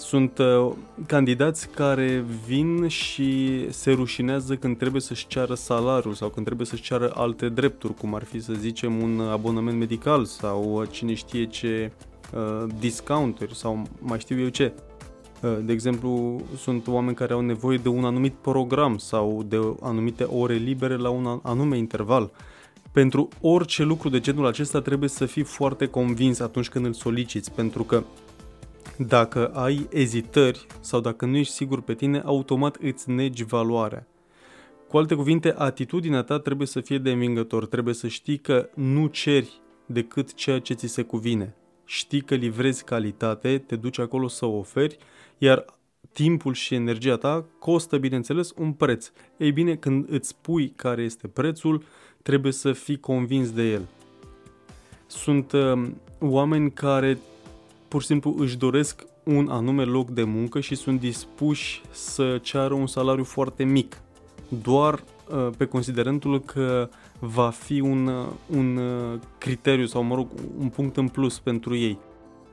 Sunt 0.00 0.38
uh, 0.38 0.72
candidați 1.06 1.68
care 1.68 2.24
vin 2.46 2.88
și 2.88 3.66
se 3.72 3.90
rușinează 3.92 4.56
când 4.56 4.78
trebuie 4.78 5.00
să-și 5.00 5.26
ceară 5.26 5.54
salariul 5.54 6.14
sau 6.14 6.28
când 6.28 6.46
trebuie 6.46 6.66
să-și 6.66 6.82
ceară 6.82 7.12
alte 7.14 7.48
drepturi, 7.48 7.94
cum 7.94 8.14
ar 8.14 8.24
fi 8.24 8.40
să 8.40 8.52
zicem 8.52 9.02
un 9.02 9.20
abonament 9.20 9.78
medical 9.78 10.24
sau 10.24 10.80
uh, 10.80 10.88
cine 10.90 11.14
știe 11.14 11.44
ce 11.44 11.92
uh, 12.34 12.66
discounturi 12.78 13.56
sau 13.56 13.82
mai 13.98 14.18
știu 14.18 14.40
eu 14.40 14.48
ce. 14.48 14.72
Uh, 15.42 15.58
de 15.62 15.72
exemplu, 15.72 16.40
sunt 16.56 16.86
oameni 16.86 17.16
care 17.16 17.32
au 17.32 17.40
nevoie 17.40 17.76
de 17.76 17.88
un 17.88 18.04
anumit 18.04 18.32
program 18.32 18.98
sau 18.98 19.44
de 19.48 19.58
anumite 19.80 20.24
ore 20.24 20.54
libere 20.54 20.96
la 20.96 21.08
un 21.08 21.40
anume 21.42 21.76
interval. 21.76 22.30
Pentru 22.92 23.28
orice 23.40 23.82
lucru 23.82 24.08
de 24.08 24.20
genul 24.20 24.46
acesta 24.46 24.80
trebuie 24.80 25.08
să 25.08 25.26
fii 25.26 25.42
foarte 25.42 25.86
convins 25.86 26.40
atunci 26.40 26.68
când 26.68 26.86
îl 26.86 26.92
soliciți, 26.92 27.52
pentru 27.52 27.82
că 27.82 28.02
dacă 28.96 29.48
ai 29.48 29.88
ezitări 29.90 30.66
sau 30.80 31.00
dacă 31.00 31.26
nu 31.26 31.36
ești 31.36 31.52
sigur 31.52 31.80
pe 31.82 31.94
tine, 31.94 32.22
automat 32.24 32.76
îți 32.76 33.10
negi 33.10 33.44
valoarea. 33.44 34.06
Cu 34.88 34.96
alte 34.96 35.14
cuvinte, 35.14 35.54
atitudinea 35.56 36.22
ta 36.22 36.38
trebuie 36.38 36.66
să 36.66 36.80
fie 36.80 36.98
de 36.98 37.10
învingător, 37.10 37.66
trebuie 37.66 37.94
să 37.94 38.08
știi 38.08 38.38
că 38.38 38.68
nu 38.74 39.06
ceri 39.06 39.60
decât 39.86 40.34
ceea 40.34 40.58
ce 40.58 40.74
ți 40.74 40.86
se 40.86 41.02
cuvine. 41.02 41.54
Știi 41.84 42.20
că 42.20 42.34
livrezi 42.34 42.84
calitate, 42.84 43.58
te 43.58 43.76
duci 43.76 43.98
acolo 43.98 44.28
să 44.28 44.46
o 44.46 44.58
oferi, 44.58 44.96
iar 45.38 45.64
timpul 46.12 46.54
și 46.54 46.74
energia 46.74 47.16
ta 47.16 47.44
costă, 47.58 47.98
bineînțeles, 47.98 48.52
un 48.56 48.72
preț. 48.72 49.10
Ei 49.36 49.52
bine, 49.52 49.76
când 49.76 50.12
îți 50.12 50.28
spui 50.28 50.72
care 50.76 51.02
este 51.02 51.28
prețul, 51.28 51.84
trebuie 52.22 52.52
să 52.52 52.72
fii 52.72 52.98
convins 52.98 53.50
de 53.50 53.62
el. 53.62 53.88
Sunt 55.06 55.52
uh, 55.52 55.88
oameni 56.18 56.70
care 56.70 57.18
pur 57.90 58.00
și 58.00 58.06
simplu 58.06 58.34
își 58.38 58.56
doresc 58.56 59.04
un 59.24 59.48
anume 59.48 59.84
loc 59.84 60.10
de 60.10 60.22
muncă 60.22 60.60
și 60.60 60.74
sunt 60.74 61.00
dispuși 61.00 61.82
să 61.90 62.38
ceară 62.42 62.74
un 62.74 62.86
salariu 62.86 63.24
foarte 63.24 63.64
mic, 63.64 64.00
doar 64.62 64.94
uh, 64.94 65.48
pe 65.56 65.64
considerentul 65.64 66.40
că 66.40 66.88
va 67.18 67.50
fi 67.50 67.80
un, 67.80 68.06
uh, 68.06 68.26
un 68.56 68.76
uh, 68.76 69.18
criteriu 69.38 69.86
sau, 69.86 70.02
mă 70.02 70.14
rog, 70.14 70.28
un 70.58 70.68
punct 70.68 70.96
în 70.96 71.08
plus 71.08 71.38
pentru 71.38 71.76
ei. 71.76 71.98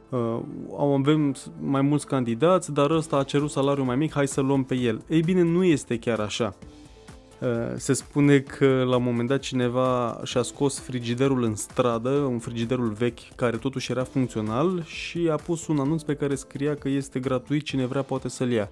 Uh, 0.10 0.40
avem 0.80 1.36
mai 1.62 1.82
mulți 1.82 2.08
candidați, 2.08 2.74
dar 2.74 2.90
ăsta 2.90 3.18
a 3.18 3.24
cerut 3.24 3.50
salariu 3.50 3.84
mai 3.84 3.96
mic, 3.96 4.14
hai 4.14 4.28
să 4.28 4.42
luăm 4.42 4.64
pe 4.64 4.76
el. 4.76 5.02
Ei 5.10 5.22
bine, 5.22 5.42
nu 5.42 5.64
este 5.64 6.00
chiar 6.00 6.20
așa. 6.20 6.56
Uh, 7.40 7.48
se 7.76 7.94
spune 7.94 8.40
că 8.40 8.84
la 8.88 8.96
un 8.96 9.04
moment 9.04 9.28
dat 9.28 9.40
cineva 9.40 10.20
și-a 10.24 10.42
scos 10.42 10.80
frigiderul 10.80 11.44
în 11.44 11.56
stradă, 11.56 12.10
un 12.10 12.40
frigiderul 12.40 12.90
vechi 12.90 13.36
care 13.36 13.58
totuși 13.58 13.92
era 13.92 14.04
funcțional 14.04 14.84
și 14.84 15.30
a 15.32 15.36
pus 15.36 15.68
un 15.68 15.80
anunț 15.80 16.02
pe 16.02 16.16
care 16.16 16.36
scria 16.36 16.76
că 16.76 16.90
este 16.90 17.20
gratuit, 17.20 17.64
cine 17.64 17.86
vrea 17.86 18.02
poate 18.02 18.30
să-l 18.30 18.52
ia. 18.52 18.72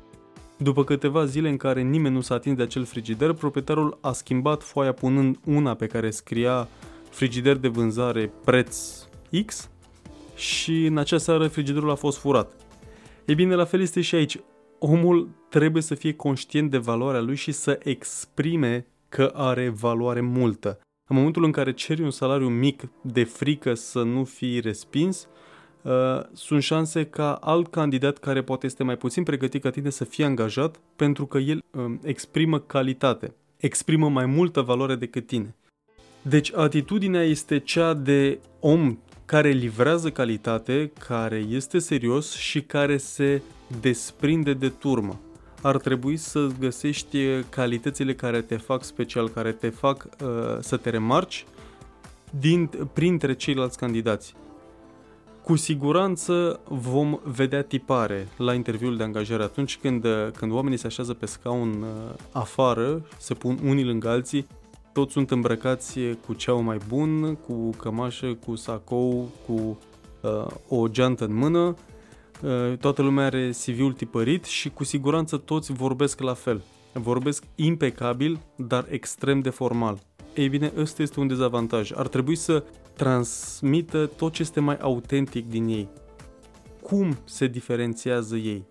După 0.57 0.83
câteva 0.83 1.25
zile 1.25 1.49
în 1.49 1.57
care 1.57 1.81
nimeni 1.81 2.13
nu 2.13 2.21
s-a 2.21 2.35
atins 2.35 2.57
de 2.57 2.63
acel 2.63 2.85
frigider, 2.85 3.31
proprietarul 3.33 3.97
a 4.01 4.11
schimbat 4.11 4.63
foaia 4.63 4.91
punând 4.93 5.37
una 5.45 5.73
pe 5.73 5.87
care 5.87 6.09
scria 6.09 6.67
frigider 7.09 7.57
de 7.57 7.67
vânzare 7.67 8.31
preț 8.43 8.77
X 9.45 9.69
și 10.35 10.85
în 10.85 10.97
acea 10.97 11.17
seară 11.17 11.47
frigiderul 11.47 11.89
a 11.89 11.95
fost 11.95 12.17
furat. 12.17 12.51
Ei 13.25 13.35
bine, 13.35 13.55
la 13.55 13.65
fel 13.65 13.81
este 13.81 14.01
și 14.01 14.15
aici 14.15 14.39
omul 14.79 15.29
trebuie 15.49 15.81
să 15.81 15.95
fie 15.95 16.13
conștient 16.13 16.71
de 16.71 16.77
valoarea 16.77 17.21
lui 17.21 17.35
și 17.35 17.51
să 17.51 17.79
exprime 17.83 18.87
că 19.09 19.31
are 19.33 19.69
valoare 19.69 20.21
multă. 20.21 20.79
În 21.07 21.15
momentul 21.15 21.43
în 21.43 21.51
care 21.51 21.73
ceri 21.73 22.01
un 22.01 22.11
salariu 22.11 22.47
mic 22.47 22.83
de 23.01 23.23
frică 23.23 23.73
să 23.73 24.03
nu 24.03 24.23
fii 24.23 24.59
respins, 24.59 25.27
uh, 25.81 25.91
sunt 26.33 26.63
șanse 26.63 27.05
ca 27.05 27.33
alt 27.33 27.67
candidat 27.67 28.17
care 28.17 28.43
poate 28.43 28.65
este 28.65 28.83
mai 28.83 28.97
puțin 28.97 29.23
pregătit 29.23 29.61
ca 29.61 29.69
tine 29.69 29.89
să 29.89 30.03
fie 30.03 30.25
angajat 30.25 30.79
pentru 30.95 31.25
că 31.25 31.37
el 31.37 31.63
uh, 31.71 31.85
exprimă 32.03 32.59
calitate, 32.59 33.33
exprimă 33.57 34.09
mai 34.09 34.25
multă 34.25 34.61
valoare 34.61 34.95
decât 34.95 35.27
tine. 35.27 35.55
Deci 36.21 36.53
atitudinea 36.53 37.23
este 37.23 37.59
cea 37.59 37.93
de 37.93 38.39
om 38.59 38.97
care 39.25 39.49
livrează 39.49 40.09
calitate, 40.09 40.91
care 41.07 41.45
este 41.49 41.79
serios 41.79 42.33
și 42.33 42.61
care 42.61 42.97
se 42.97 43.41
desprinde 43.81 44.53
de 44.53 44.69
turmă. 44.69 45.19
Ar 45.61 45.77
trebui 45.77 46.17
să 46.17 46.47
găsești 46.59 47.17
calitățile 47.49 48.13
care 48.13 48.41
te 48.41 48.57
fac 48.57 48.83
special, 48.83 49.29
care 49.29 49.51
te 49.51 49.69
fac 49.69 50.07
uh, 50.23 50.27
să 50.59 50.77
te 50.77 50.89
remarci 50.89 51.45
din, 52.39 52.69
printre 52.93 53.33
ceilalți 53.33 53.77
candidați. 53.77 54.33
Cu 55.43 55.55
siguranță 55.55 56.59
vom 56.67 57.19
vedea 57.23 57.61
tipare 57.61 58.27
la 58.37 58.53
interviul 58.53 58.97
de 58.97 59.03
angajare 59.03 59.43
atunci 59.43 59.77
când, 59.77 60.05
când 60.35 60.51
oamenii 60.51 60.77
se 60.77 60.87
așează 60.87 61.13
pe 61.13 61.25
scaun 61.25 61.81
uh, 61.81 62.13
afară, 62.31 63.05
se 63.17 63.33
pun 63.33 63.59
unii 63.63 63.85
lângă 63.85 64.09
alții, 64.09 64.47
toți 64.95 65.11
sunt 65.11 65.31
îmbrăcați 65.31 65.99
cu 66.25 66.33
ceau 66.33 66.61
mai 66.61 66.77
bun, 66.87 67.35
cu 67.35 67.69
cămașă, 67.69 68.37
cu 68.45 68.55
sacou, 68.55 69.29
cu 69.45 69.77
uh, 70.21 70.45
o 70.67 70.87
geantă 70.87 71.25
în 71.25 71.33
mână 71.33 71.75
Uh, 72.43 72.77
toată 72.77 73.01
lumea 73.01 73.25
are 73.25 73.49
CV-ul 73.49 73.93
tipărit 73.93 74.43
și 74.43 74.69
cu 74.69 74.83
siguranță 74.83 75.37
toți 75.37 75.71
vorbesc 75.71 76.19
la 76.21 76.33
fel. 76.33 76.61
Vorbesc 76.93 77.43
impecabil, 77.55 78.39
dar 78.55 78.85
extrem 78.89 79.39
de 79.39 79.49
formal. 79.49 79.99
Ei 80.33 80.49
bine, 80.49 80.73
ăsta 80.77 81.01
este 81.01 81.19
un 81.19 81.27
dezavantaj. 81.27 81.91
Ar 81.95 82.07
trebui 82.07 82.35
să 82.35 82.63
transmită 82.95 84.05
tot 84.05 84.33
ce 84.33 84.41
este 84.41 84.59
mai 84.59 84.77
autentic 84.77 85.49
din 85.49 85.67
ei. 85.67 85.89
Cum 86.81 87.17
se 87.23 87.47
diferențiază 87.47 88.35
ei? 88.35 88.65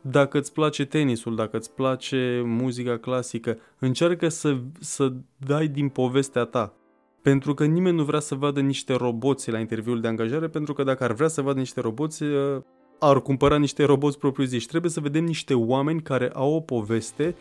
Dacă 0.00 0.38
îți 0.38 0.52
place 0.52 0.84
tenisul, 0.84 1.36
dacă 1.36 1.56
îți 1.56 1.72
place 1.72 2.42
muzica 2.44 2.98
clasică, 2.98 3.58
încearcă 3.78 4.28
să, 4.28 4.56
să 4.80 5.12
dai 5.36 5.68
din 5.68 5.88
povestea 5.88 6.44
ta. 6.44 6.74
Pentru 7.22 7.54
că 7.54 7.64
nimeni 7.64 7.96
nu 7.96 8.04
vrea 8.04 8.20
să 8.20 8.34
vadă 8.34 8.60
niște 8.60 8.94
roboți 8.94 9.50
la 9.50 9.58
interviul 9.58 10.00
de 10.00 10.08
angajare, 10.08 10.48
pentru 10.48 10.72
că 10.72 10.82
dacă 10.82 11.04
ar 11.04 11.12
vrea 11.12 11.28
să 11.28 11.42
vadă 11.42 11.58
niște 11.58 11.80
roboți, 11.80 12.22
uh, 12.22 12.62
ar 12.98 13.22
cumpăra 13.22 13.58
niște 13.58 13.84
roboți 13.84 14.18
propriu-ziși. 14.18 14.66
Trebuie 14.66 14.90
să 14.90 15.00
vedem 15.00 15.24
niște 15.24 15.54
oameni 15.54 16.02
care 16.02 16.30
au 16.34 16.52
o 16.54 16.60
poveste 16.60 17.34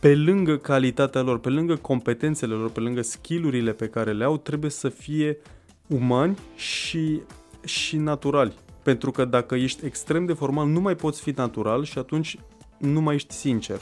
pe 0.00 0.14
lângă 0.14 0.56
calitatea 0.56 1.22
lor, 1.22 1.38
pe 1.38 1.48
lângă 1.48 1.76
competențele 1.76 2.54
lor, 2.54 2.70
pe 2.70 2.80
lângă 2.80 3.02
skillurile 3.02 3.72
pe 3.72 3.88
care 3.88 4.12
le 4.12 4.24
au, 4.24 4.36
trebuie 4.36 4.70
să 4.70 4.88
fie 4.88 5.38
umani 5.86 6.38
și, 6.56 7.20
și 7.64 7.96
naturali. 7.96 8.54
Pentru 8.86 9.10
că 9.10 9.24
dacă 9.24 9.54
ești 9.54 9.84
extrem 9.84 10.26
de 10.26 10.32
formal, 10.32 10.66
nu 10.66 10.80
mai 10.80 10.94
poți 10.94 11.22
fi 11.22 11.30
natural 11.30 11.84
și 11.84 11.98
atunci 11.98 12.38
nu 12.78 13.00
mai 13.00 13.14
ești 13.14 13.34
sincer. 13.34 13.80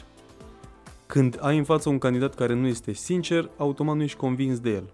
Când 1.07 1.39
ai 1.41 1.59
în 1.59 1.65
față 1.65 1.89
un 1.89 1.99
candidat 1.99 2.35
care 2.35 2.55
nu 2.55 2.67
este 2.67 2.93
sincer, 2.93 3.51
automat 3.57 3.97
nu 3.97 4.03
ești 4.03 4.17
convins 4.17 4.61
de 4.61 4.71
el. 4.71 4.91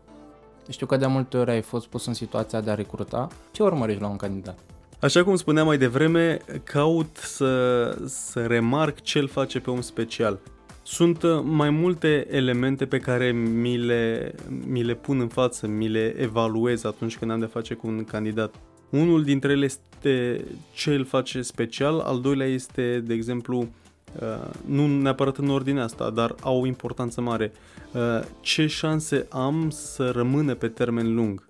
Știu 0.69 0.87
că 0.87 0.97
de 0.97 1.07
multe 1.07 1.37
ori 1.37 1.51
ai 1.51 1.63
fost 1.63 1.87
pus 1.87 2.07
în 2.07 2.15
situația 2.15 2.61
de 2.61 2.71
a 2.71 2.75
recruta. 2.75 3.29
Ce 3.53 3.63
urmărești 3.63 4.01
la 4.03 4.09
un 4.09 4.17
candidat? 4.17 4.59
Așa 5.01 5.25
cum 5.25 5.37
spuneam 5.37 5.67
mai 5.67 5.79
devreme, 5.79 6.41
caut 6.65 7.17
să, 7.17 7.91
să 8.07 8.47
remarc 8.47 9.01
ce 9.01 9.19
îl 9.19 9.29
face 9.29 9.61
pe 9.61 9.71
om 9.71 9.81
special. 9.81 10.39
Sunt 10.83 11.23
uh, 11.23 11.41
mai 11.45 11.71
multe 11.71 12.27
elemente 12.31 12.87
pe 12.87 12.99
care 12.99 13.31
mi 13.33 13.77
le, 13.77 14.35
mi 14.67 14.83
le 14.83 14.95
pun 14.95 15.21
în 15.21 15.29
față, 15.29 15.67
mi 15.67 15.89
le 15.89 16.15
evaluez 16.19 16.85
atunci 16.85 17.19
când 17.19 17.31
am 17.31 17.39
de 17.39 17.47
face 17.47 17.75
cu 17.75 17.87
un 17.87 18.05
candidat. 18.05 18.55
Unul 18.91 19.25
dintre 19.25 19.53
ele 19.53 19.65
este 19.65 20.45
ce 20.73 20.95
îl 20.95 21.05
face 21.05 21.43
special, 21.43 21.99
al 21.99 22.21
doilea 22.21 22.47
este, 22.47 23.01
de 23.01 23.15
exemplu, 23.15 23.59
uh, 23.59 24.51
nu 24.67 24.87
neapărat 24.87 25.37
în 25.37 25.49
ordinea 25.49 25.85
asta, 25.85 26.11
dar 26.11 26.35
au 26.41 26.61
o 26.61 26.67
importanță 26.67 27.21
mare. 27.21 27.53
Uh, 27.95 28.01
ce 28.41 28.67
șanse 28.67 29.27
am 29.31 29.71
să 29.71 30.11
rămână 30.11 30.55
pe 30.55 30.69
termen 30.69 31.15
lung? 31.15 31.49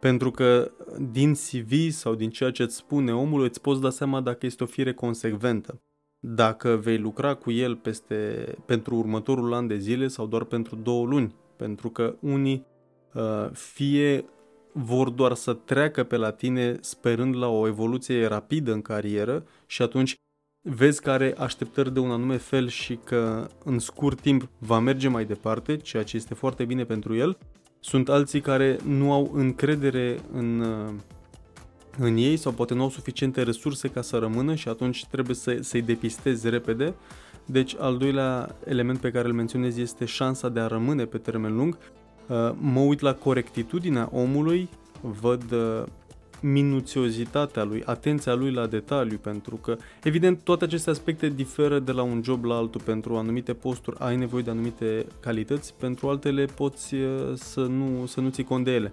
Pentru 0.00 0.30
că 0.30 0.70
din 1.12 1.32
CV 1.32 1.90
sau 1.90 2.14
din 2.14 2.30
ceea 2.30 2.50
ce 2.50 2.62
îți 2.62 2.76
spune 2.76 3.14
omul 3.14 3.42
îți 3.42 3.60
poți 3.60 3.80
da 3.80 3.90
seama 3.90 4.20
dacă 4.20 4.46
este 4.46 4.62
o 4.62 4.66
fire 4.66 4.92
consecventă 4.92 5.80
dacă 6.20 6.76
vei 6.76 6.98
lucra 6.98 7.34
cu 7.34 7.50
el 7.50 7.76
peste, 7.76 8.54
pentru 8.66 8.96
următorul 8.96 9.52
an 9.52 9.66
de 9.66 9.78
zile 9.78 10.08
sau 10.08 10.26
doar 10.26 10.44
pentru 10.44 10.76
două 10.76 11.06
luni. 11.06 11.34
Pentru 11.56 11.88
că 11.90 12.14
unii 12.20 12.66
uh, 13.14 13.50
fie 13.52 14.24
vor 14.80 15.10
doar 15.10 15.34
să 15.34 15.52
treacă 15.52 16.04
pe 16.04 16.16
la 16.16 16.30
tine 16.30 16.76
sperând 16.80 17.36
la 17.36 17.48
o 17.48 17.66
evoluție 17.66 18.26
rapidă 18.26 18.72
în 18.72 18.82
carieră 18.82 19.44
și 19.66 19.82
atunci 19.82 20.14
vezi 20.60 21.02
că 21.02 21.10
are 21.10 21.34
așteptări 21.38 21.92
de 21.92 21.98
un 21.98 22.10
anume 22.10 22.36
fel 22.36 22.68
și 22.68 22.98
că 23.04 23.46
în 23.64 23.78
scurt 23.78 24.20
timp 24.20 24.48
va 24.58 24.78
merge 24.78 25.08
mai 25.08 25.24
departe, 25.24 25.76
ceea 25.76 26.02
ce 26.02 26.16
este 26.16 26.34
foarte 26.34 26.64
bine 26.64 26.84
pentru 26.84 27.14
el. 27.14 27.38
Sunt 27.80 28.08
alții 28.08 28.40
care 28.40 28.78
nu 28.84 29.12
au 29.12 29.30
încredere 29.32 30.20
în 30.32 30.60
uh, 30.60 30.94
în 31.98 32.16
ei 32.16 32.36
sau 32.36 32.52
poate 32.52 32.74
nu 32.74 32.82
au 32.82 32.90
suficiente 32.90 33.42
resurse 33.42 33.88
ca 33.88 34.02
să 34.02 34.18
rămână 34.18 34.54
și 34.54 34.68
atunci 34.68 35.06
trebuie 35.06 35.36
să, 35.36 35.58
să-i 35.60 35.82
depistezi 35.82 36.48
repede. 36.48 36.94
Deci 37.44 37.76
al 37.78 37.96
doilea 37.96 38.56
element 38.64 38.98
pe 38.98 39.10
care 39.10 39.28
îl 39.28 39.34
menționez 39.34 39.76
este 39.76 40.04
șansa 40.04 40.48
de 40.48 40.60
a 40.60 40.66
rămâne 40.66 41.04
pe 41.04 41.18
termen 41.18 41.56
lung. 41.56 41.78
Uh, 42.28 42.50
mă 42.60 42.80
uit 42.80 43.00
la 43.00 43.14
corectitudinea 43.14 44.08
omului, 44.12 44.68
văd 45.00 45.52
uh, 45.52 45.82
minuțiozitatea 46.40 47.64
lui, 47.64 47.82
atenția 47.84 48.34
lui 48.34 48.52
la 48.52 48.66
detaliu, 48.66 49.18
pentru 49.18 49.56
că, 49.56 49.76
evident, 50.02 50.40
toate 50.40 50.64
aceste 50.64 50.90
aspecte 50.90 51.28
diferă 51.28 51.78
de 51.78 51.92
la 51.92 52.02
un 52.02 52.20
job 52.24 52.44
la 52.44 52.54
altul. 52.54 52.80
Pentru 52.84 53.16
anumite 53.16 53.52
posturi 53.54 53.96
ai 53.98 54.16
nevoie 54.16 54.42
de 54.42 54.50
anumite 54.50 55.06
calități, 55.20 55.74
pentru 55.74 56.08
altele 56.08 56.44
poți 56.44 56.94
uh, 56.94 57.32
să 57.34 57.60
nu, 57.60 58.06
să 58.06 58.20
nu 58.20 58.28
ții 58.28 58.44
cont 58.44 58.64
de 58.64 58.70
ele. 58.70 58.92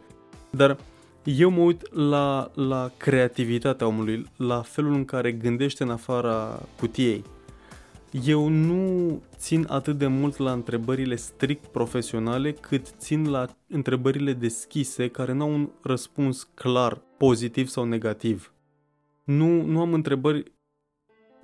Dar 0.50 0.78
eu 1.24 1.50
mă 1.50 1.62
uit 1.62 1.96
la, 1.96 2.52
la 2.54 2.92
creativitatea 2.98 3.88
omului, 3.88 4.26
la 4.38 4.62
felul 4.62 4.94
în 4.94 5.06
care 5.06 5.32
gândește 5.32 5.84
în 5.84 5.90
afara 5.90 6.62
cutiei. 6.80 7.24
Eu 8.12 8.48
nu 8.48 9.22
țin 9.36 9.66
atât 9.70 9.98
de 9.98 10.08
mult 10.08 10.38
la 10.38 10.52
întrebările 10.52 11.16
strict 11.16 11.66
profesionale, 11.66 12.52
cât 12.52 12.88
țin 12.98 13.30
la 13.30 13.48
întrebările 13.68 14.34
deschise 14.34 15.08
care 15.08 15.34
nu 15.34 15.44
au 15.44 15.52
un 15.52 15.70
răspuns 15.82 16.44
clar, 16.54 17.02
pozitiv 17.18 17.68
sau 17.68 17.84
negativ. 17.84 18.54
Nu, 19.24 19.62
nu 19.62 19.80
am 19.80 19.94
întrebări 19.94 20.44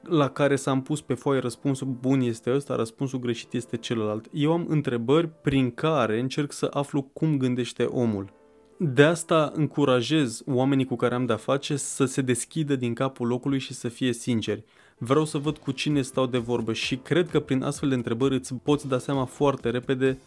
la 0.04 0.30
care 0.30 0.56
s-am 0.56 0.82
pus 0.82 1.02
pe 1.02 1.14
foaie 1.14 1.40
răspunsul 1.40 1.88
bun 1.88 2.22
este 2.22 2.54
ăsta, 2.54 2.76
răspunsul 2.76 3.20
greșit 3.20 3.54
este 3.54 3.78
celălalt. 3.78 4.28
Eu 4.32 4.52
am 4.52 4.66
întrebări 4.68 5.30
prin 5.30 5.72
care 5.72 6.20
încerc 6.20 6.52
să 6.52 6.70
aflu 6.74 7.02
cum 7.02 7.38
gândește 7.38 7.84
omul 7.84 8.40
de 8.84 9.04
asta 9.04 9.52
încurajez 9.56 10.42
oamenii 10.46 10.86
cu 10.86 10.96
care 10.96 11.16
am 11.16 11.26
de-a 11.26 11.36
face 11.36 11.76
să 11.76 12.06
se 12.06 12.22
deschidă 12.22 12.76
din 12.76 12.94
capul 12.94 13.28
locului 13.28 13.60
și 13.60 13.74
să 13.74 13.88
fie 13.88 14.14
sinceri. 14.14 14.64
Vreau 15.04 15.26
să 15.26 15.38
văd 15.38 15.58
cu 15.58 15.72
cine 15.72 16.02
stau 16.02 16.26
de 16.26 16.38
vorbă 16.38 16.74
și 16.74 16.96
cred 16.96 17.30
că 17.30 17.40
prin 17.40 17.64
astfel 17.64 17.90
de 17.90 17.96
întrebări 17.96 18.36
îți 18.36 18.54
poți 18.54 18.88
da 18.88 18.98
seama 18.98 19.26
foarte 19.26 19.70
repede 19.70 20.18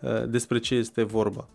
uh, 0.00 0.28
despre 0.28 0.58
ce 0.58 0.74
este 0.74 1.02
vorba. 1.02 1.48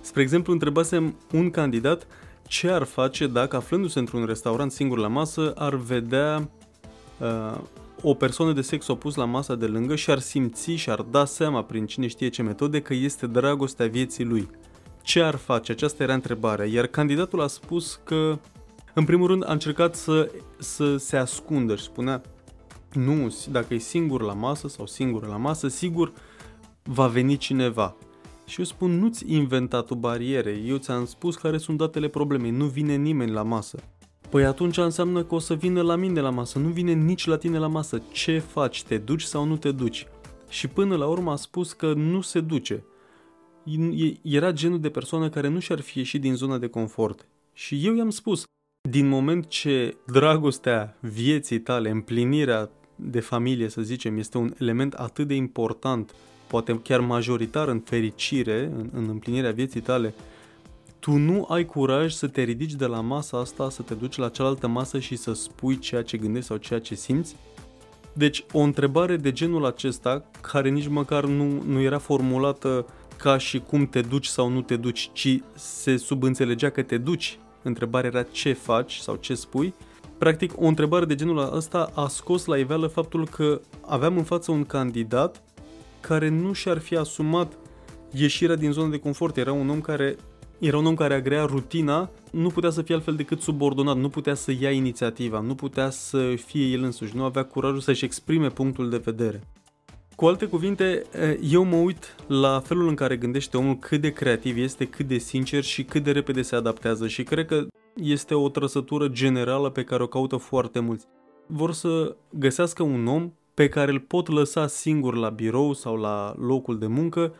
Spre 0.00 0.22
exemplu, 0.22 0.52
întrebasem 0.52 1.16
un 1.32 1.50
candidat 1.50 2.06
ce 2.46 2.70
ar 2.70 2.82
face 2.82 3.26
dacă 3.26 3.56
aflându-se 3.56 3.98
într-un 3.98 4.24
restaurant 4.24 4.72
singur 4.72 4.98
la 4.98 5.08
masă 5.08 5.52
ar 5.56 5.74
vedea 5.74 6.48
uh, 7.18 7.60
o 8.02 8.14
persoană 8.14 8.52
de 8.52 8.62
sex 8.62 8.86
opus 8.86 9.14
la 9.14 9.24
masa 9.24 9.54
de 9.54 9.66
lângă 9.66 9.94
și 9.94 10.10
ar 10.10 10.18
simți 10.18 10.70
și 10.70 10.90
ar 10.90 11.00
da 11.00 11.24
seama 11.24 11.62
prin 11.62 11.86
cine 11.86 12.06
știe 12.06 12.28
ce 12.28 12.42
metode 12.42 12.80
că 12.80 12.94
este 12.94 13.26
dragostea 13.26 13.86
vieții 13.86 14.24
lui 14.24 14.48
ce 15.02 15.22
ar 15.22 15.34
face? 15.34 15.72
Aceasta 15.72 16.02
era 16.02 16.14
întrebarea. 16.14 16.66
Iar 16.66 16.86
candidatul 16.86 17.40
a 17.40 17.46
spus 17.46 18.00
că, 18.04 18.38
în 18.94 19.04
primul 19.04 19.26
rând, 19.26 19.48
a 19.48 19.52
încercat 19.52 19.94
să, 19.94 20.30
să 20.58 20.96
se 20.96 21.16
ascundă 21.16 21.76
și 21.76 21.82
spunea 21.82 22.22
nu, 22.92 23.34
dacă 23.50 23.74
e 23.74 23.78
singur 23.78 24.22
la 24.22 24.32
masă 24.32 24.68
sau 24.68 24.86
singură 24.86 25.26
la 25.26 25.36
masă, 25.36 25.68
sigur 25.68 26.12
va 26.82 27.06
veni 27.06 27.36
cineva. 27.36 27.96
Și 28.46 28.58
eu 28.58 28.64
spun, 28.64 28.98
nu-ți 28.98 29.32
inventa 29.32 29.82
tu 29.82 29.94
bariere, 29.94 30.62
eu 30.66 30.76
ți-am 30.76 31.04
spus 31.04 31.36
care 31.36 31.58
sunt 31.58 31.78
datele 31.78 32.08
problemei, 32.08 32.50
nu 32.50 32.64
vine 32.64 32.94
nimeni 32.94 33.30
la 33.30 33.42
masă. 33.42 33.78
Păi 34.28 34.44
atunci 34.44 34.76
înseamnă 34.76 35.22
că 35.22 35.34
o 35.34 35.38
să 35.38 35.54
vină 35.54 35.82
la 35.82 35.96
mine 35.96 36.20
la 36.20 36.30
masă, 36.30 36.58
nu 36.58 36.68
vine 36.68 36.92
nici 36.92 37.26
la 37.26 37.36
tine 37.36 37.58
la 37.58 37.66
masă. 37.66 38.02
Ce 38.12 38.38
faci? 38.38 38.82
Te 38.82 38.98
duci 38.98 39.22
sau 39.22 39.44
nu 39.44 39.56
te 39.56 39.70
duci? 39.72 40.06
Și 40.48 40.68
până 40.68 40.96
la 40.96 41.06
urmă 41.06 41.30
a 41.30 41.36
spus 41.36 41.72
că 41.72 41.92
nu 41.92 42.20
se 42.20 42.40
duce 42.40 42.84
era 44.22 44.52
genul 44.52 44.80
de 44.80 44.90
persoană 44.90 45.28
care 45.28 45.48
nu 45.48 45.58
și-ar 45.58 45.80
fi 45.80 45.98
ieșit 45.98 46.20
din 46.20 46.34
zona 46.34 46.58
de 46.58 46.68
confort. 46.68 47.28
Și 47.52 47.86
eu 47.86 47.94
i-am 47.94 48.10
spus, 48.10 48.44
din 48.88 49.08
moment 49.08 49.46
ce 49.46 49.96
dragostea 50.06 50.96
vieții 51.00 51.60
tale, 51.60 51.90
împlinirea 51.90 52.70
de 52.96 53.20
familie, 53.20 53.68
să 53.68 53.82
zicem, 53.82 54.18
este 54.18 54.38
un 54.38 54.54
element 54.58 54.92
atât 54.92 55.26
de 55.26 55.34
important, 55.34 56.14
poate 56.46 56.80
chiar 56.82 57.00
majoritar 57.00 57.68
în 57.68 57.80
fericire, 57.80 58.64
în, 58.64 58.88
în 58.92 59.08
împlinirea 59.08 59.52
vieții 59.52 59.80
tale, 59.80 60.14
tu 60.98 61.12
nu 61.12 61.46
ai 61.48 61.64
curaj 61.64 62.12
să 62.12 62.26
te 62.26 62.42
ridici 62.42 62.72
de 62.72 62.86
la 62.86 63.00
masa 63.00 63.38
asta, 63.38 63.70
să 63.70 63.82
te 63.82 63.94
duci 63.94 64.16
la 64.16 64.28
cealaltă 64.28 64.66
masă 64.66 64.98
și 64.98 65.16
să 65.16 65.32
spui 65.32 65.78
ceea 65.78 66.02
ce 66.02 66.16
gândești 66.16 66.48
sau 66.48 66.56
ceea 66.56 66.80
ce 66.80 66.94
simți? 66.94 67.36
Deci, 68.12 68.44
o 68.52 68.60
întrebare 68.60 69.16
de 69.16 69.32
genul 69.32 69.64
acesta, 69.64 70.24
care 70.40 70.68
nici 70.68 70.88
măcar 70.88 71.24
nu, 71.24 71.62
nu 71.66 71.80
era 71.80 71.98
formulată 71.98 72.86
ca 73.16 73.38
și 73.38 73.58
cum 73.58 73.86
te 73.86 74.00
duci 74.00 74.26
sau 74.26 74.48
nu 74.48 74.62
te 74.62 74.76
duci, 74.76 75.10
ci 75.12 75.40
se 75.54 75.96
subînțelegea 75.96 76.70
că 76.70 76.82
te 76.82 76.98
duci. 76.98 77.38
Întrebarea 77.62 78.10
era 78.12 78.22
ce 78.22 78.52
faci 78.52 78.96
sau 78.96 79.16
ce 79.16 79.34
spui. 79.34 79.74
Practic, 80.18 80.60
o 80.60 80.66
întrebare 80.66 81.04
de 81.04 81.14
genul 81.14 81.50
ăsta 81.54 81.90
a 81.94 82.08
scos 82.08 82.44
la 82.44 82.56
iveală 82.56 82.86
faptul 82.86 83.28
că 83.28 83.60
aveam 83.86 84.16
în 84.16 84.24
față 84.24 84.50
un 84.50 84.64
candidat 84.64 85.42
care 86.00 86.28
nu 86.28 86.52
și-ar 86.52 86.78
fi 86.78 86.96
asumat 86.96 87.52
ieșirea 88.12 88.56
din 88.56 88.72
zona 88.72 88.88
de 88.88 88.98
confort. 88.98 89.36
Era 89.36 89.52
un 89.52 89.68
om 89.68 89.80
care 89.80 90.16
era 90.58 90.76
un 90.78 90.86
om 90.86 90.94
care 90.94 91.14
agrea 91.14 91.44
rutina, 91.44 92.10
nu 92.30 92.48
putea 92.48 92.70
să 92.70 92.82
fie 92.82 92.94
altfel 92.94 93.14
decât 93.14 93.40
subordonat, 93.40 93.96
nu 93.96 94.08
putea 94.08 94.34
să 94.34 94.52
ia 94.60 94.70
inițiativa, 94.70 95.40
nu 95.40 95.54
putea 95.54 95.90
să 95.90 96.34
fie 96.46 96.64
el 96.64 96.82
însuși, 96.82 97.16
nu 97.16 97.24
avea 97.24 97.44
curajul 97.44 97.80
să-și 97.80 98.04
exprime 98.04 98.48
punctul 98.48 98.90
de 98.90 98.96
vedere. 98.96 99.42
Cu 100.20 100.26
alte 100.26 100.46
cuvinte, 100.46 101.02
eu 101.42 101.64
mă 101.64 101.76
uit 101.76 102.14
la 102.28 102.60
felul 102.60 102.88
în 102.88 102.94
care 102.94 103.16
gândește 103.16 103.56
omul, 103.56 103.76
cât 103.78 104.00
de 104.00 104.12
creativ 104.12 104.56
este, 104.56 104.84
cât 104.84 105.06
de 105.06 105.18
sincer 105.18 105.62
și 105.62 105.84
cât 105.84 106.02
de 106.02 106.12
repede 106.12 106.42
se 106.42 106.56
adaptează 106.56 107.08
și 107.08 107.22
cred 107.22 107.46
că 107.46 107.66
este 107.94 108.34
o 108.34 108.48
trăsătură 108.48 109.08
generală 109.08 109.70
pe 109.70 109.84
care 109.84 110.02
o 110.02 110.06
caută 110.06 110.36
foarte 110.36 110.80
mulți. 110.80 111.06
Vor 111.46 111.72
să 111.72 112.16
găsească 112.30 112.82
un 112.82 113.06
om 113.06 113.32
pe 113.54 113.68
care 113.68 113.90
îl 113.90 114.00
pot 114.00 114.28
lăsa 114.28 114.66
singur 114.66 115.14
la 115.14 115.28
birou 115.28 115.72
sau 115.72 115.96
la 115.96 116.34
locul 116.38 116.78
de 116.78 116.86
muncă 116.86 117.34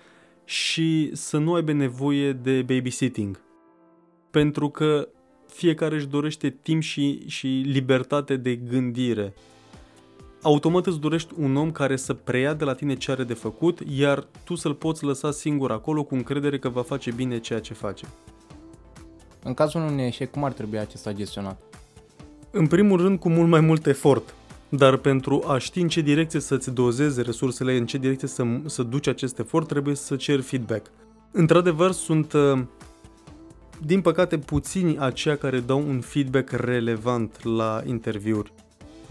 și 0.44 1.10
să 1.12 1.38
nu 1.38 1.54
aibă 1.54 1.72
nevoie 1.72 2.32
de 2.32 2.62
babysitting. 2.62 3.40
Pentru 4.30 4.68
că 4.68 5.08
fiecare 5.46 5.94
își 5.94 6.06
dorește 6.06 6.58
timp 6.62 6.82
și, 6.82 7.28
și 7.28 7.46
libertate 7.66 8.36
de 8.36 8.54
gândire 8.54 9.34
automat 10.42 10.86
îți 10.86 10.98
dorești 10.98 11.32
un 11.38 11.56
om 11.56 11.70
care 11.70 11.96
să 11.96 12.14
preia 12.14 12.54
de 12.54 12.64
la 12.64 12.74
tine 12.74 12.94
ce 12.94 13.10
are 13.10 13.24
de 13.24 13.34
făcut, 13.34 13.80
iar 13.88 14.26
tu 14.44 14.54
să-l 14.54 14.74
poți 14.74 15.04
lăsa 15.04 15.30
singur 15.30 15.70
acolo 15.70 16.02
cu 16.02 16.14
încredere 16.14 16.58
că 16.58 16.68
va 16.68 16.82
face 16.82 17.12
bine 17.12 17.38
ceea 17.38 17.60
ce 17.60 17.74
face. 17.74 18.06
În 19.42 19.54
cazul 19.54 19.80
unui 19.80 20.04
eșec, 20.04 20.30
cum 20.30 20.44
ar 20.44 20.52
trebui 20.52 20.78
acesta 20.78 21.12
gestionat? 21.12 21.60
În 22.50 22.66
primul 22.66 23.00
rând, 23.00 23.18
cu 23.18 23.28
mult 23.28 23.48
mai 23.48 23.60
mult 23.60 23.86
efort. 23.86 24.34
Dar 24.68 24.96
pentru 24.96 25.44
a 25.46 25.58
ști 25.58 25.80
în 25.80 25.88
ce 25.88 26.00
direcție 26.00 26.40
să-ți 26.40 26.70
dozeze 26.70 27.22
resursele, 27.22 27.76
în 27.76 27.86
ce 27.86 27.98
direcție 27.98 28.28
să, 28.28 28.44
să 28.66 28.82
duci 28.82 29.06
acest 29.06 29.38
efort, 29.38 29.68
trebuie 29.68 29.94
să 29.94 30.16
ceri 30.16 30.42
feedback. 30.42 30.90
Într-adevăr, 31.30 31.92
sunt, 31.92 32.32
uh, 32.32 32.62
din 33.86 34.00
păcate, 34.00 34.38
puțini 34.38 34.98
aceia 34.98 35.36
care 35.36 35.60
dau 35.60 35.78
un 35.78 36.00
feedback 36.00 36.50
relevant 36.50 37.44
la 37.44 37.82
interviuri. 37.86 38.52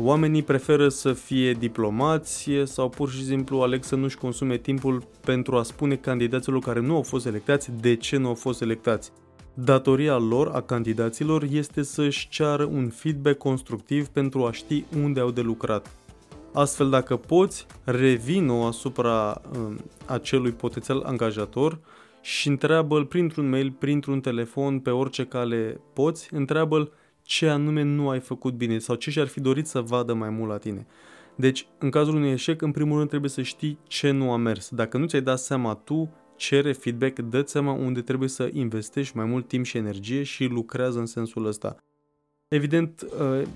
Oamenii 0.01 0.43
preferă 0.43 0.89
să 0.89 1.13
fie 1.13 1.53
diplomați 1.53 2.49
sau 2.63 2.89
pur 2.89 3.09
și 3.09 3.25
simplu 3.25 3.61
aleg 3.61 3.83
să 3.83 3.95
nu-și 3.95 4.17
consume 4.17 4.57
timpul 4.57 5.03
pentru 5.25 5.55
a 5.55 5.63
spune 5.63 5.95
candidaților 5.95 6.59
care 6.59 6.79
nu 6.79 6.95
au 6.95 7.01
fost 7.01 7.23
selectați 7.23 7.71
de 7.81 7.95
ce 7.95 8.17
nu 8.17 8.27
au 8.27 8.33
fost 8.33 8.57
selectați. 8.57 9.11
Datoria 9.53 10.17
lor, 10.17 10.47
a 10.53 10.61
candidaților, 10.61 11.43
este 11.51 11.83
să-și 11.83 12.29
ceară 12.29 12.63
un 12.63 12.89
feedback 12.89 13.37
constructiv 13.37 14.07
pentru 14.07 14.45
a 14.45 14.51
ști 14.51 14.83
unde 15.03 15.19
au 15.19 15.31
de 15.31 15.41
lucrat. 15.41 15.91
Astfel, 16.53 16.89
dacă 16.89 17.15
poți, 17.15 17.65
revină 17.83 18.53
asupra 18.53 19.41
um, 19.57 19.77
acelui 20.05 20.51
potențial 20.51 21.01
angajator 21.05 21.79
și 22.21 22.47
întreabă-l 22.47 23.05
printr-un 23.05 23.49
mail, 23.49 23.71
printr-un 23.79 24.19
telefon, 24.19 24.79
pe 24.79 24.89
orice 24.89 25.25
cale 25.25 25.81
poți, 25.93 26.33
întreabă-l 26.33 26.91
ce 27.29 27.49
anume 27.49 27.81
nu 27.81 28.09
ai 28.09 28.19
făcut 28.19 28.53
bine 28.53 28.79
sau 28.79 28.95
ce 28.95 29.09
și-ar 29.11 29.27
fi 29.27 29.39
dorit 29.39 29.67
să 29.67 29.81
vadă 29.81 30.13
mai 30.13 30.29
mult 30.29 30.49
la 30.49 30.57
tine. 30.57 30.85
Deci, 31.35 31.67
în 31.77 31.89
cazul 31.89 32.15
unui 32.15 32.31
eșec, 32.31 32.61
în 32.61 32.71
primul 32.71 32.97
rând 32.97 33.09
trebuie 33.09 33.29
să 33.29 33.41
știi 33.41 33.77
ce 33.87 34.11
nu 34.11 34.31
a 34.31 34.37
mers. 34.37 34.69
Dacă 34.69 34.97
nu 34.97 35.05
ți-ai 35.05 35.21
dat 35.21 35.39
seama 35.39 35.73
tu, 35.73 36.09
cere 36.35 36.73
feedback, 36.73 37.19
dă 37.19 37.43
seama 37.45 37.71
unde 37.71 38.01
trebuie 38.01 38.29
să 38.29 38.49
investești 38.53 39.17
mai 39.17 39.25
mult 39.25 39.47
timp 39.47 39.65
și 39.65 39.77
energie 39.77 40.23
și 40.23 40.45
lucrează 40.45 40.99
în 40.99 41.05
sensul 41.05 41.45
ăsta. 41.45 41.75
Evident, 42.47 43.05
uh, 43.19 43.47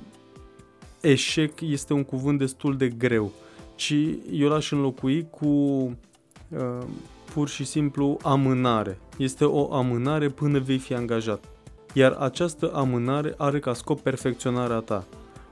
eșec 1.01 1.61
este 1.61 1.93
un 1.93 2.03
cuvânt 2.03 2.39
destul 2.39 2.77
de 2.77 2.87
greu, 2.87 3.31
ci 3.75 3.95
eu 4.31 4.47
l-aș 4.47 4.71
înlocui 4.71 5.27
cu 5.29 5.45
uh, 5.45 6.85
pur 7.33 7.49
și 7.49 7.65
simplu 7.65 8.17
amânare. 8.21 8.99
Este 9.17 9.45
o 9.45 9.73
amânare 9.73 10.29
până 10.29 10.59
vei 10.59 10.77
fi 10.77 10.93
angajat. 10.93 11.47
Iar 11.93 12.11
această 12.11 12.71
amânare 12.73 13.33
are 13.37 13.59
ca 13.59 13.73
scop 13.73 14.01
perfecționarea 14.01 14.79
ta. 14.79 15.05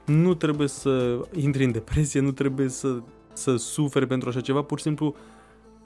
Nu 0.06 0.34
trebuie 0.34 0.68
să 0.68 1.18
intri 1.34 1.64
în 1.64 1.72
depresie, 1.72 2.20
nu 2.20 2.32
trebuie 2.32 2.68
să, 2.68 2.98
să 3.32 3.56
suferi 3.56 4.06
pentru 4.06 4.28
așa 4.28 4.40
ceva, 4.40 4.62
pur 4.62 4.78
și 4.78 4.84
simplu 4.84 5.14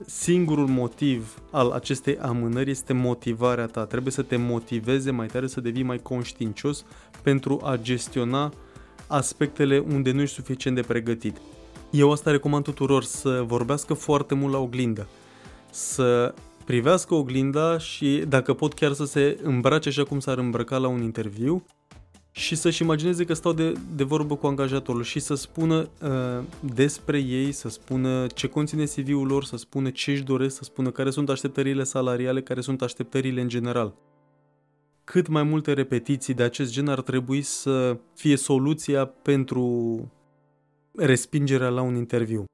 singurul 0.07 0.67
motiv 0.67 1.43
al 1.51 1.71
acestei 1.71 2.19
amânări 2.19 2.71
este 2.71 2.93
motivarea 2.93 3.67
ta. 3.67 3.85
Trebuie 3.85 4.13
să 4.13 4.23
te 4.23 4.37
motiveze 4.37 5.11
mai 5.11 5.27
tare 5.27 5.47
să 5.47 5.61
devii 5.61 5.83
mai 5.83 5.99
conștiincios 5.99 6.85
pentru 7.23 7.61
a 7.65 7.77
gestiona 7.77 8.53
aspectele 9.07 9.79
unde 9.79 10.11
nu 10.11 10.21
ești 10.21 10.35
suficient 10.35 10.77
de 10.77 10.83
pregătit. 10.83 11.37
Eu 11.91 12.13
asta 12.13 12.31
recomand 12.31 12.65
tuturor 12.65 13.03
să 13.03 13.43
vorbească 13.47 13.95
foarte 13.95 14.35
mult 14.35 14.53
la 14.53 14.59
oglindă, 14.59 15.07
să 15.71 16.35
privească 16.67 17.15
oglinda 17.15 17.79
și 17.79 18.25
dacă 18.29 18.55
pot 18.55 18.75
chiar 18.75 18.93
să 18.93 19.05
se 19.05 19.39
îmbrace 19.43 19.89
așa 19.89 20.05
cum 20.05 20.21
s-ar 20.21 20.39
îmbrăca 20.39 20.79
la 20.79 20.89
un 20.89 21.03
interviu 21.03 21.65
și 22.31 22.55
să-și 22.55 22.83
imagineze 22.83 23.25
că 23.25 23.35
stau 23.35 23.53
de, 23.53 23.73
de 23.95 24.05
vorbă 24.05 24.37
cu 24.37 24.47
angajatorul 24.47 25.03
și 25.03 25.21
să 25.21 25.35
spună 25.35 25.89
uh, 26.03 26.45
despre 26.75 27.19
ei, 27.19 27.53
să 27.53 27.69
spună 27.69 28.27
ce 28.27 28.49
conține 28.49 28.85
CV-ul 28.85 29.27
lor, 29.27 29.45
să 29.45 29.57
spună 29.57 29.91
ce 29.91 30.11
își 30.11 30.23
doresc, 30.23 30.57
să 30.57 30.65
spună 30.65 30.91
care 30.91 31.11
sunt 31.11 31.29
așteptările 31.29 31.85
salariale, 31.85 32.43
care 32.43 32.61
sunt 32.61 32.83
așteptările 32.83 33.41
în 33.41 33.49
general. 33.49 33.95
Cât 35.05 35.29
mai 35.29 35.43
multe 35.43 35.73
repetiții 35.73 36.35
de 36.35 36.43
acest 36.43 36.73
gen 36.73 36.89
ar 36.89 37.01
trebui 37.01 37.43
să 37.43 37.99
fie 38.15 38.37
soluția 38.37 39.05
pentru 39.05 39.97
respingerea 40.95 41.69
la 41.69 41.81
un 41.81 41.95
interviu. 41.95 42.45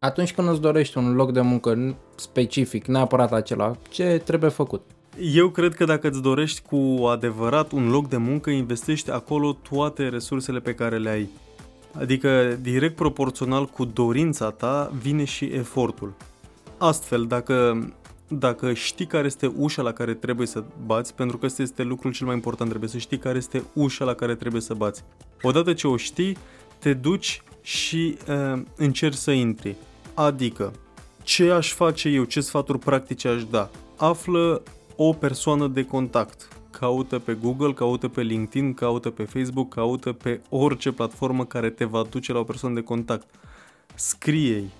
Atunci 0.00 0.34
când 0.34 0.48
îți 0.48 0.60
dorești 0.60 0.98
un 0.98 1.14
loc 1.14 1.32
de 1.32 1.40
muncă 1.40 1.96
specific, 2.14 2.86
neapărat 2.86 3.32
acela, 3.32 3.76
ce 3.90 4.22
trebuie 4.24 4.50
făcut? 4.50 4.82
Eu 5.32 5.48
cred 5.48 5.74
că 5.74 5.84
dacă 5.84 6.08
îți 6.08 6.22
dorești 6.22 6.62
cu 6.62 7.04
adevărat 7.06 7.72
un 7.72 7.90
loc 7.90 8.08
de 8.08 8.16
muncă, 8.16 8.50
investești 8.50 9.10
acolo 9.10 9.56
toate 9.70 10.08
resursele 10.08 10.58
pe 10.58 10.74
care 10.74 10.98
le 10.98 11.10
ai. 11.10 11.28
Adică, 11.92 12.58
direct 12.60 12.96
proporțional 12.96 13.66
cu 13.66 13.84
dorința 13.84 14.50
ta, 14.50 14.92
vine 15.02 15.24
și 15.24 15.44
efortul. 15.44 16.14
Astfel, 16.76 17.26
dacă, 17.26 17.88
dacă 18.28 18.72
știi 18.72 19.06
care 19.06 19.26
este 19.26 19.52
ușa 19.56 19.82
la 19.82 19.92
care 19.92 20.14
trebuie 20.14 20.46
să 20.46 20.64
bați, 20.86 21.14
pentru 21.14 21.38
că 21.38 21.46
ăsta 21.46 21.62
este 21.62 21.82
lucrul 21.82 22.12
cel 22.12 22.26
mai 22.26 22.34
important, 22.34 22.68
trebuie 22.68 22.90
să 22.90 22.98
știi 22.98 23.18
care 23.18 23.38
este 23.38 23.62
ușa 23.72 24.04
la 24.04 24.14
care 24.14 24.34
trebuie 24.34 24.60
să 24.60 24.74
bați. 24.74 25.04
Odată 25.42 25.72
ce 25.72 25.86
o 25.86 25.96
știi, 25.96 26.36
te 26.78 26.92
duci 26.92 27.42
și 27.62 28.18
uh, 28.28 28.62
încerci 28.76 29.16
să 29.16 29.30
intri. 29.30 29.76
Adică, 30.18 30.72
ce 31.22 31.50
aș 31.50 31.72
face 31.72 32.08
eu, 32.08 32.24
ce 32.24 32.40
sfaturi 32.40 32.78
practice 32.78 33.28
aș 33.28 33.44
da? 33.44 33.70
Află 33.96 34.62
o 34.96 35.12
persoană 35.12 35.66
de 35.66 35.84
contact. 35.84 36.48
Caută 36.70 37.18
pe 37.18 37.34
Google, 37.34 37.72
caută 37.72 38.08
pe 38.08 38.22
LinkedIn, 38.22 38.74
caută 38.74 39.10
pe 39.10 39.22
Facebook, 39.22 39.74
caută 39.74 40.12
pe 40.12 40.40
orice 40.48 40.92
platformă 40.92 41.44
care 41.44 41.70
te 41.70 41.84
va 41.84 42.02
duce 42.10 42.32
la 42.32 42.38
o 42.38 42.44
persoană 42.44 42.74
de 42.74 42.80
contact. 42.80 43.26
Scrie-i, 43.94 44.70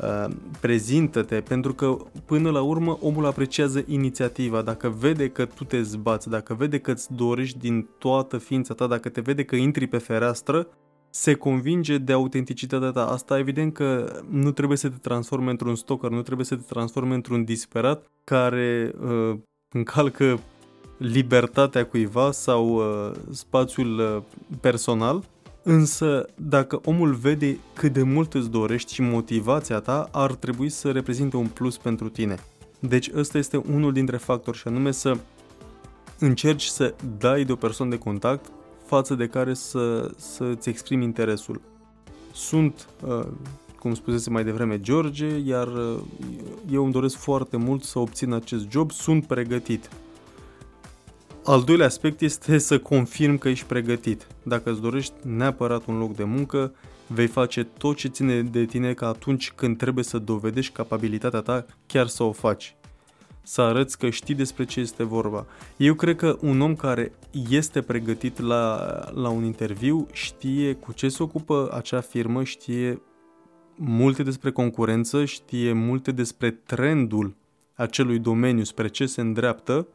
uh, 0.00 0.34
prezintă-te, 0.60 1.40
pentru 1.40 1.74
că 1.74 1.96
până 2.24 2.50
la 2.50 2.62
urmă 2.62 2.98
omul 3.00 3.26
apreciază 3.26 3.84
inițiativa. 3.86 4.62
Dacă 4.62 4.88
vede 4.88 5.28
că 5.28 5.44
tu 5.44 5.64
te 5.64 5.82
zbați, 5.82 6.28
dacă 6.28 6.54
vede 6.54 6.78
că 6.78 6.90
îți 6.90 7.14
dorești 7.14 7.58
din 7.58 7.88
toată 7.98 8.38
ființa 8.38 8.74
ta, 8.74 8.86
dacă 8.86 9.08
te 9.08 9.20
vede 9.20 9.44
că 9.44 9.56
intri 9.56 9.86
pe 9.86 9.98
fereastră, 9.98 10.68
se 11.10 11.34
convinge 11.34 11.98
de 11.98 12.12
autenticitatea 12.12 12.90
ta. 12.90 13.06
Asta 13.06 13.38
evident 13.38 13.72
că 13.72 14.20
nu 14.30 14.50
trebuie 14.50 14.78
să 14.78 14.88
te 14.88 14.96
transforme 14.96 15.50
într-un 15.50 15.74
stalker, 15.74 16.10
nu 16.10 16.22
trebuie 16.22 16.46
să 16.46 16.56
te 16.56 16.62
transforme 16.68 17.14
într-un 17.14 17.44
disperat 17.44 18.06
care 18.24 18.92
uh, 19.00 19.38
încalcă 19.74 20.40
libertatea 20.96 21.86
cuiva 21.86 22.30
sau 22.30 22.74
uh, 22.74 23.16
spațiul 23.30 23.98
uh, 23.98 24.22
personal, 24.60 25.24
însă 25.62 26.26
dacă 26.34 26.80
omul 26.84 27.14
vede 27.14 27.58
cât 27.74 27.92
de 27.92 28.02
mult 28.02 28.34
îți 28.34 28.50
dorești 28.50 28.94
și 28.94 29.02
motivația 29.02 29.80
ta, 29.80 30.08
ar 30.12 30.34
trebui 30.34 30.68
să 30.68 30.90
reprezinte 30.90 31.36
un 31.36 31.46
plus 31.46 31.76
pentru 31.76 32.08
tine. 32.08 32.36
Deci 32.80 33.10
ăsta 33.14 33.38
este 33.38 33.56
unul 33.56 33.92
dintre 33.92 34.16
factori 34.16 34.56
și 34.56 34.68
anume 34.68 34.90
să 34.90 35.16
încerci 36.18 36.64
să 36.64 36.94
dai 37.18 37.44
de 37.44 37.52
o 37.52 37.56
persoană 37.56 37.90
de 37.90 37.98
contact 37.98 38.50
față 38.88 39.14
de 39.14 39.26
care 39.26 39.54
să, 39.54 40.10
să-ți 40.16 40.68
exprimi 40.68 41.04
interesul. 41.04 41.60
Sunt, 42.32 42.88
uh, 43.06 43.26
cum 43.78 43.94
spusese 43.94 44.30
mai 44.30 44.44
devreme 44.44 44.80
George, 44.80 45.38
iar 45.44 45.66
uh, 45.66 45.98
eu 46.70 46.82
îmi 46.84 46.92
doresc 46.92 47.16
foarte 47.16 47.56
mult 47.56 47.82
să 47.82 47.98
obțin 47.98 48.32
acest 48.32 48.70
job, 48.70 48.90
sunt 48.90 49.26
pregătit. 49.26 49.90
Al 51.44 51.62
doilea 51.62 51.86
aspect 51.86 52.20
este 52.20 52.58
să 52.58 52.78
confirm 52.78 53.38
că 53.38 53.48
ești 53.48 53.66
pregătit. 53.66 54.26
Dacă 54.42 54.70
îți 54.70 54.80
dorești 54.80 55.12
neapărat 55.22 55.86
un 55.86 55.98
loc 55.98 56.16
de 56.16 56.24
muncă, 56.24 56.72
vei 57.06 57.26
face 57.26 57.64
tot 57.64 57.96
ce 57.96 58.08
ține 58.08 58.42
de 58.42 58.64
tine 58.64 58.92
ca 58.92 59.06
atunci 59.06 59.52
când 59.52 59.76
trebuie 59.76 60.04
să 60.04 60.18
dovedești 60.18 60.72
capabilitatea 60.72 61.40
ta, 61.40 61.66
chiar 61.86 62.06
să 62.06 62.22
o 62.22 62.32
faci 62.32 62.76
să 63.48 63.60
arăți 63.60 63.98
că 63.98 64.10
știi 64.10 64.34
despre 64.34 64.64
ce 64.64 64.80
este 64.80 65.02
vorba. 65.02 65.46
Eu 65.76 65.94
cred 65.94 66.16
că 66.16 66.38
un 66.40 66.60
om 66.60 66.76
care 66.76 67.12
este 67.50 67.82
pregătit 67.82 68.40
la, 68.40 68.88
la 69.14 69.28
un 69.28 69.44
interviu 69.44 70.06
știe 70.12 70.74
cu 70.74 70.92
ce 70.92 71.08
se 71.08 71.22
ocupă 71.22 71.70
acea 71.72 72.00
firmă, 72.00 72.44
știe 72.44 73.02
multe 73.76 74.22
despre 74.22 74.50
concurență, 74.50 75.24
știe 75.24 75.72
multe 75.72 76.12
despre 76.12 76.50
trendul 76.50 77.36
acelui 77.74 78.18
domeniu, 78.18 78.64
spre 78.64 78.88
ce 78.88 79.06
se 79.06 79.20
îndreaptă 79.20 79.86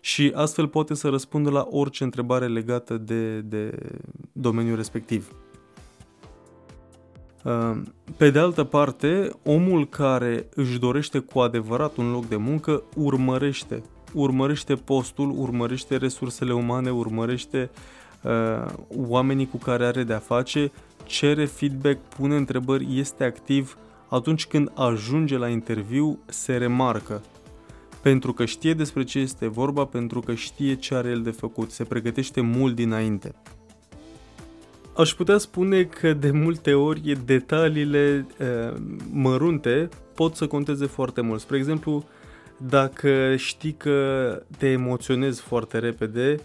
și 0.00 0.32
astfel 0.34 0.68
poate 0.68 0.94
să 0.94 1.08
răspundă 1.08 1.50
la 1.50 1.66
orice 1.70 2.04
întrebare 2.04 2.46
legată 2.46 2.96
de, 2.96 3.40
de 3.40 3.78
domeniul 4.32 4.76
respectiv. 4.76 5.32
Ehm, 7.44 7.94
pe 8.16 8.30
de 8.30 8.38
altă 8.38 8.64
parte, 8.64 9.30
omul 9.44 9.88
care 9.88 10.48
își 10.54 10.78
dorește 10.78 11.18
cu 11.18 11.38
adevărat 11.38 11.96
un 11.96 12.10
loc 12.10 12.28
de 12.28 12.36
muncă 12.36 12.82
urmărește, 12.96 13.82
urmărește 14.12 14.74
postul, 14.74 15.34
urmărește 15.36 15.96
resursele 15.96 16.52
umane, 16.52 16.90
urmărește 16.90 17.70
uh, 18.22 18.72
oamenii 18.88 19.48
cu 19.48 19.56
care 19.56 19.84
are 19.84 20.02
de-a 20.02 20.18
face, 20.18 20.72
cere 21.04 21.44
feedback, 21.44 21.98
pune 21.98 22.36
întrebări, 22.36 22.98
este 22.98 23.24
activ, 23.24 23.76
atunci 24.08 24.46
când 24.46 24.70
ajunge 24.74 25.36
la 25.36 25.48
interviu 25.48 26.18
se 26.26 26.56
remarcă. 26.56 27.22
Pentru 28.02 28.32
că 28.32 28.44
știe 28.44 28.74
despre 28.74 29.04
ce 29.04 29.18
este 29.18 29.46
vorba, 29.46 29.84
pentru 29.84 30.20
că 30.20 30.34
știe 30.34 30.74
ce 30.74 30.94
are 30.94 31.08
el 31.08 31.22
de 31.22 31.30
făcut, 31.30 31.70
se 31.70 31.84
pregătește 31.84 32.40
mult 32.40 32.74
dinainte. 32.74 33.34
Aș 34.98 35.14
putea 35.14 35.38
spune 35.38 35.84
că 35.84 36.12
de 36.12 36.30
multe 36.30 36.74
ori 36.74 37.18
detaliile 37.24 38.26
uh, 38.40 38.76
mărunte 39.12 39.88
pot 40.14 40.34
să 40.34 40.46
conteze 40.46 40.86
foarte 40.86 41.20
mult. 41.20 41.40
Spre 41.40 41.56
exemplu, 41.56 42.04
dacă 42.56 43.36
știi 43.36 43.72
că 43.72 44.42
te 44.56 44.68
emoționezi 44.68 45.40
foarte 45.40 45.78
repede, 45.78 46.36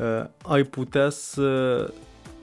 uh, 0.00 0.28
ai 0.42 0.62
putea 0.62 1.10
să 1.10 1.92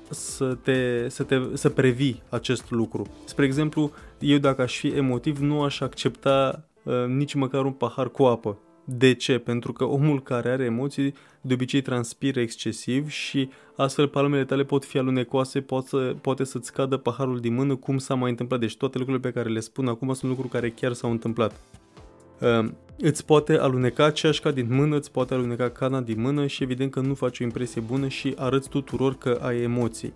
să, 0.10 0.58
te, 0.64 1.10
să, 1.10 1.24
te, 1.24 1.40
să 1.54 1.70
previi 1.70 2.22
acest 2.30 2.72
lucru. 2.72 3.08
Spre 3.26 3.46
exemplu, 3.46 3.92
eu 4.20 4.38
dacă 4.38 4.62
aș 4.62 4.78
fi 4.78 4.88
emotiv, 4.88 5.38
nu 5.38 5.64
aș 5.64 5.80
accepta 5.80 6.66
uh, 6.84 7.06
nici 7.08 7.34
măcar 7.34 7.66
un 7.66 7.72
pahar 7.72 8.10
cu 8.10 8.24
apă. 8.24 8.58
De 8.86 9.14
ce? 9.14 9.38
Pentru 9.38 9.74
că 9.74 9.84
omul 9.84 10.22
care 10.22 10.50
are 10.50 10.64
emoții 10.64 11.14
de 11.42 11.54
obicei 11.54 11.82
transpiră 11.82 12.40
excesiv 12.40 13.10
și 13.10 13.50
astfel 13.76 14.08
palmele 14.08 14.46
tale 14.46 14.64
pot 14.64 14.86
fi 14.86 14.98
alunecoase, 14.98 15.62
poate, 15.62 15.88
să, 15.88 16.16
poate 16.22 16.44
să-ți 16.44 16.74
cadă 16.74 16.98
paharul 16.98 17.40
din 17.40 17.54
mână, 17.54 17.76
cum 17.76 17.98
s-a 17.98 18.14
mai 18.14 18.30
întâmplat. 18.30 18.60
Deci 18.60 18.78
toate 18.78 18.98
lucrurile 18.98 19.30
pe 19.30 19.38
care 19.38 19.50
le 19.50 19.60
spun 19.60 19.88
acum 19.88 20.14
sunt 20.14 20.32
lucruri 20.32 20.52
care 20.52 20.70
chiar 20.70 20.94
s-au 20.94 21.12
întâmplat. 21.12 21.60
Uh, 22.42 22.70
îți 22.98 23.26
poate 23.26 23.58
aluneca 23.58 24.12
ceașca 24.12 24.52
din 24.52 24.68
mână, 24.70 24.96
îți 24.96 25.12
poate 25.12 25.34
aluneca 25.34 25.70
cana 25.70 26.02
din 26.02 26.22
mână 26.22 26.48
și 26.48 26.64
evident 26.64 26.92
că 26.92 27.00
nu 27.00 27.14
faci 27.14 27.40
o 27.40 27.44
impresie 27.44 27.82
bună 27.82 28.08
și 28.08 28.34
arăți 28.38 28.70
tuturor 28.70 29.18
că 29.18 29.40
ai 29.42 29.62
emoții. 29.62 30.14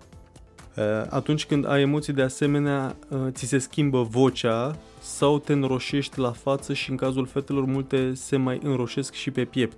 Uh, 0.76 0.84
atunci 1.08 1.46
când 1.46 1.68
ai 1.68 1.80
emoții 1.80 2.12
de 2.12 2.22
asemenea, 2.22 2.96
uh, 3.08 3.18
ți 3.30 3.46
se 3.46 3.58
schimbă 3.58 4.02
vocea 4.02 4.76
sau 5.00 5.38
te 5.38 5.52
înroșești 5.52 6.18
la 6.18 6.30
față 6.30 6.72
și 6.72 6.90
în 6.90 6.96
cazul 6.96 7.26
fetelor 7.26 7.64
multe 7.64 8.14
se 8.14 8.36
mai 8.36 8.60
înroșesc 8.62 9.14
și 9.14 9.30
pe 9.30 9.44
piept. 9.44 9.76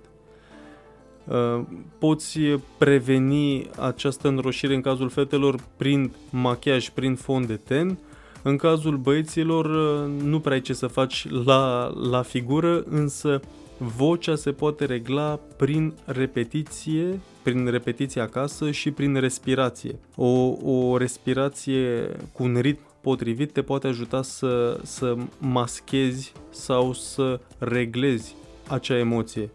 Uh, 1.27 1.61
poți 1.97 2.39
preveni 2.77 3.69
această 3.79 4.27
înroșire 4.27 4.73
în 4.73 4.81
cazul 4.81 5.09
fetelor 5.09 5.55
prin 5.77 6.11
machiaj, 6.29 6.89
prin 6.89 7.15
fond 7.15 7.47
de 7.47 7.55
ten, 7.55 7.97
în 8.41 8.57
cazul 8.57 8.97
băieților 8.97 9.67
nu 10.07 10.39
prea 10.39 10.53
ai 10.53 10.61
ce 10.61 10.73
să 10.73 10.87
faci 10.87 11.27
la, 11.45 11.93
la 12.09 12.21
figură, 12.21 12.83
însă 12.89 13.41
vocea 13.83 14.35
se 14.35 14.51
poate 14.51 14.85
regla 14.85 15.39
prin 15.57 15.93
repetiție, 16.05 17.19
prin 17.43 17.65
repetiție 17.65 18.21
acasă 18.21 18.71
și 18.71 18.91
prin 18.91 19.15
respirație. 19.15 19.99
O, 20.15 20.55
o 20.63 20.97
respirație 20.97 22.15
cu 22.31 22.43
un 22.43 22.57
ritm 22.61 22.81
potrivit 23.01 23.51
te 23.51 23.61
poate 23.61 23.87
ajuta 23.87 24.21
să, 24.21 24.79
să 24.83 25.15
maschezi 25.39 26.33
sau 26.49 26.93
să 26.93 27.39
reglezi 27.57 28.35
acea 28.67 28.97
emoție. 28.97 29.49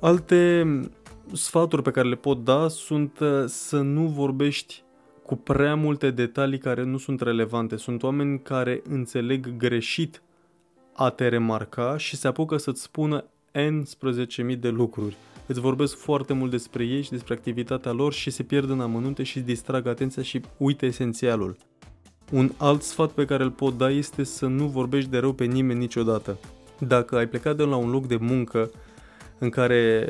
Alte 0.00 0.66
sfaturi 1.32 1.82
pe 1.82 1.90
care 1.90 2.08
le 2.08 2.14
pot 2.14 2.44
da 2.44 2.68
sunt 2.68 3.18
uh, 3.18 3.44
să 3.46 3.80
nu 3.80 4.06
vorbești 4.06 4.82
cu 5.22 5.36
prea 5.36 5.74
multe 5.74 6.10
detalii 6.10 6.58
care 6.58 6.82
nu 6.82 6.98
sunt 6.98 7.20
relevante. 7.20 7.76
Sunt 7.76 8.02
oameni 8.02 8.40
care 8.42 8.82
înțeleg 8.88 9.56
greșit 9.56 10.22
a 10.92 11.10
te 11.10 11.28
remarca 11.28 11.96
și 11.96 12.16
se 12.16 12.28
apucă 12.28 12.56
să-ți 12.56 12.82
spună 12.82 13.24
N 13.56 13.82
11.000 13.82 14.58
de 14.58 14.68
lucruri. 14.68 15.16
Îți 15.46 15.60
vorbesc 15.60 15.96
foarte 15.96 16.32
mult 16.32 16.50
despre 16.50 16.84
ei 16.84 17.02
și 17.02 17.10
despre 17.10 17.34
activitatea 17.34 17.92
lor 17.92 18.12
și 18.12 18.30
se 18.30 18.42
pierd 18.42 18.70
în 18.70 18.80
amănunte 18.80 19.22
și 19.22 19.36
îți 19.36 19.46
distrag 19.46 19.86
atenția 19.86 20.22
și 20.22 20.40
uite 20.56 20.86
esențialul. 20.86 21.56
Un 22.32 22.50
alt 22.56 22.82
sfat 22.82 23.10
pe 23.10 23.24
care 23.24 23.42
îl 23.42 23.50
pot 23.50 23.76
da 23.76 23.90
este 23.90 24.24
să 24.24 24.46
nu 24.46 24.66
vorbești 24.66 25.10
de 25.10 25.18
rău 25.18 25.32
pe 25.32 25.44
nimeni 25.44 25.78
niciodată. 25.78 26.38
Dacă 26.78 27.16
ai 27.16 27.28
plecat 27.28 27.56
de 27.56 27.62
la 27.62 27.76
un 27.76 27.90
loc 27.90 28.06
de 28.06 28.16
muncă 28.16 28.70
în 29.38 29.50
care 29.50 30.08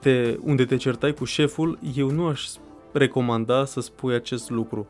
te, 0.00 0.36
unde 0.42 0.64
te 0.64 0.76
certai 0.76 1.14
cu 1.14 1.24
șeful, 1.24 1.78
eu 1.94 2.10
nu 2.10 2.26
aș 2.26 2.46
recomanda 2.92 3.64
să 3.64 3.80
spui 3.80 4.14
acest 4.14 4.50
lucru. 4.50 4.86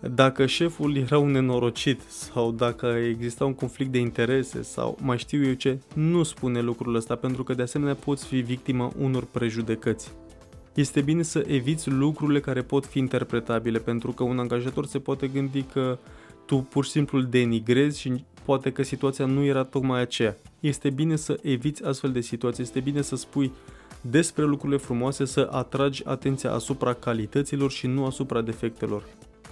Dacă 0.00 0.46
șeful 0.46 0.96
era 0.96 1.18
un 1.18 1.30
nenorocit 1.30 2.00
sau 2.08 2.52
dacă 2.52 2.86
exista 2.86 3.44
un 3.44 3.54
conflict 3.54 3.92
de 3.92 3.98
interese 3.98 4.62
sau 4.62 4.98
mai 5.00 5.18
știu 5.18 5.46
eu 5.46 5.52
ce, 5.52 5.78
nu 5.94 6.22
spune 6.22 6.60
lucrul 6.60 6.94
ăsta 6.94 7.16
pentru 7.16 7.44
că 7.44 7.54
de 7.54 7.62
asemenea 7.62 7.94
poți 7.94 8.26
fi 8.26 8.36
victima 8.36 8.92
unor 8.98 9.24
prejudecăți. 9.24 10.12
Este 10.74 11.00
bine 11.00 11.22
să 11.22 11.44
eviți 11.46 11.90
lucrurile 11.90 12.40
care 12.40 12.62
pot 12.62 12.86
fi 12.86 12.98
interpretabile 12.98 13.78
pentru 13.78 14.12
că 14.12 14.22
un 14.22 14.38
angajator 14.38 14.86
se 14.86 14.98
poate 14.98 15.26
gândi 15.26 15.62
că 15.62 15.98
tu 16.46 16.56
pur 16.56 16.84
și 16.84 16.90
simplu 16.90 17.20
denigrezi 17.20 18.00
și 18.00 18.24
poate 18.44 18.72
că 18.72 18.82
situația 18.82 19.26
nu 19.26 19.44
era 19.44 19.62
tocmai 19.62 20.00
aceea. 20.00 20.36
Este 20.60 20.90
bine 20.90 21.16
să 21.16 21.38
eviți 21.42 21.84
astfel 21.84 22.12
de 22.12 22.20
situații, 22.20 22.62
este 22.62 22.80
bine 22.80 23.02
să 23.02 23.16
spui 23.16 23.52
despre 24.00 24.44
lucrurile 24.44 24.78
frumoase 24.78 25.24
să 25.24 25.48
atragi 25.50 26.02
atenția 26.06 26.52
asupra 26.52 26.92
calităților 26.92 27.70
și 27.70 27.86
nu 27.86 28.06
asupra 28.06 28.40
defectelor. 28.40 29.02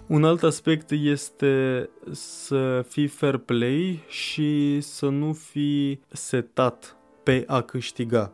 Un 0.06 0.24
alt 0.24 0.42
aspect 0.42 0.90
este 0.90 1.88
să 2.10 2.84
fii 2.88 3.06
fair 3.06 3.36
play 3.36 4.04
și 4.08 4.80
să 4.80 5.08
nu 5.08 5.32
fii 5.32 6.00
setat 6.08 6.96
pe 7.22 7.44
a 7.46 7.60
câștiga. 7.60 8.32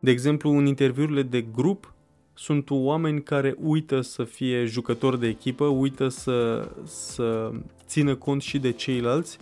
De 0.00 0.10
exemplu, 0.10 0.50
în 0.50 0.66
interviurile 0.66 1.22
de 1.22 1.40
grup 1.40 1.94
sunt 2.34 2.70
oameni 2.70 3.22
care 3.22 3.56
uită 3.62 4.00
să 4.00 4.24
fie 4.24 4.64
jucători 4.64 5.20
de 5.20 5.26
echipă, 5.26 5.64
uită 5.64 6.08
să, 6.08 6.68
să 6.84 7.50
țină 7.86 8.14
cont 8.14 8.42
și 8.42 8.58
de 8.58 8.70
ceilalți 8.70 9.38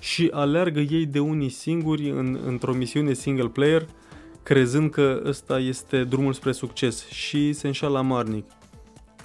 și 0.00 0.28
aleargă 0.32 0.80
ei 0.80 1.06
de 1.06 1.18
unii 1.18 1.48
singuri 1.48 2.10
în, 2.10 2.38
într-o 2.46 2.72
misiune 2.72 3.12
single 3.12 3.48
player 3.48 3.86
crezând 4.42 4.90
că 4.90 5.22
ăsta 5.24 5.58
este 5.58 6.04
drumul 6.04 6.32
spre 6.32 6.52
succes 6.52 7.08
și 7.08 7.52
se 7.52 7.66
înșală 7.66 7.98
amarnic. 7.98 8.57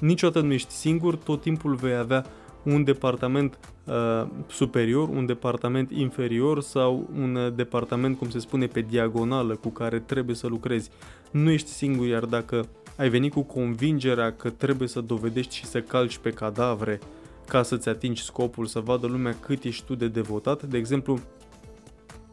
Niciodată 0.03 0.45
nu 0.45 0.53
ești 0.53 0.71
singur, 0.71 1.15
tot 1.15 1.41
timpul 1.41 1.75
vei 1.75 1.95
avea 1.95 2.25
un 2.63 2.83
departament 2.83 3.59
uh, 3.83 4.27
superior, 4.47 5.09
un 5.09 5.25
departament 5.25 5.91
inferior 5.91 6.61
sau 6.61 7.09
un 7.15 7.35
uh, 7.35 7.53
departament, 7.55 8.17
cum 8.17 8.29
se 8.29 8.39
spune, 8.39 8.67
pe 8.67 8.81
diagonală 8.81 9.55
cu 9.55 9.69
care 9.69 9.99
trebuie 9.99 10.35
să 10.35 10.47
lucrezi. 10.47 10.89
Nu 11.31 11.49
ești 11.49 11.69
singur, 11.69 12.05
iar 12.05 12.25
dacă 12.25 12.67
ai 12.97 13.09
venit 13.09 13.33
cu 13.33 13.41
convingerea 13.41 14.33
că 14.33 14.49
trebuie 14.49 14.87
să 14.87 15.01
dovedești 15.01 15.55
și 15.55 15.65
să 15.65 15.81
calci 15.81 16.17
pe 16.17 16.29
cadavre 16.29 16.99
ca 17.47 17.63
să-ți 17.63 17.89
atingi 17.89 18.23
scopul, 18.23 18.65
să 18.65 18.79
vadă 18.79 19.07
lumea 19.07 19.35
cât 19.39 19.63
ești 19.63 19.85
tu 19.85 19.95
de 19.95 20.07
devotat, 20.07 20.63
de 20.63 20.77
exemplu, 20.77 21.19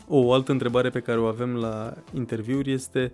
o 0.09 0.33
altă 0.33 0.53
întrebare 0.53 0.91
pe 0.91 1.01
care 1.01 1.19
o 1.19 1.27
avem 1.27 1.55
la 1.55 1.95
interviuri 2.15 2.73
este 2.73 3.13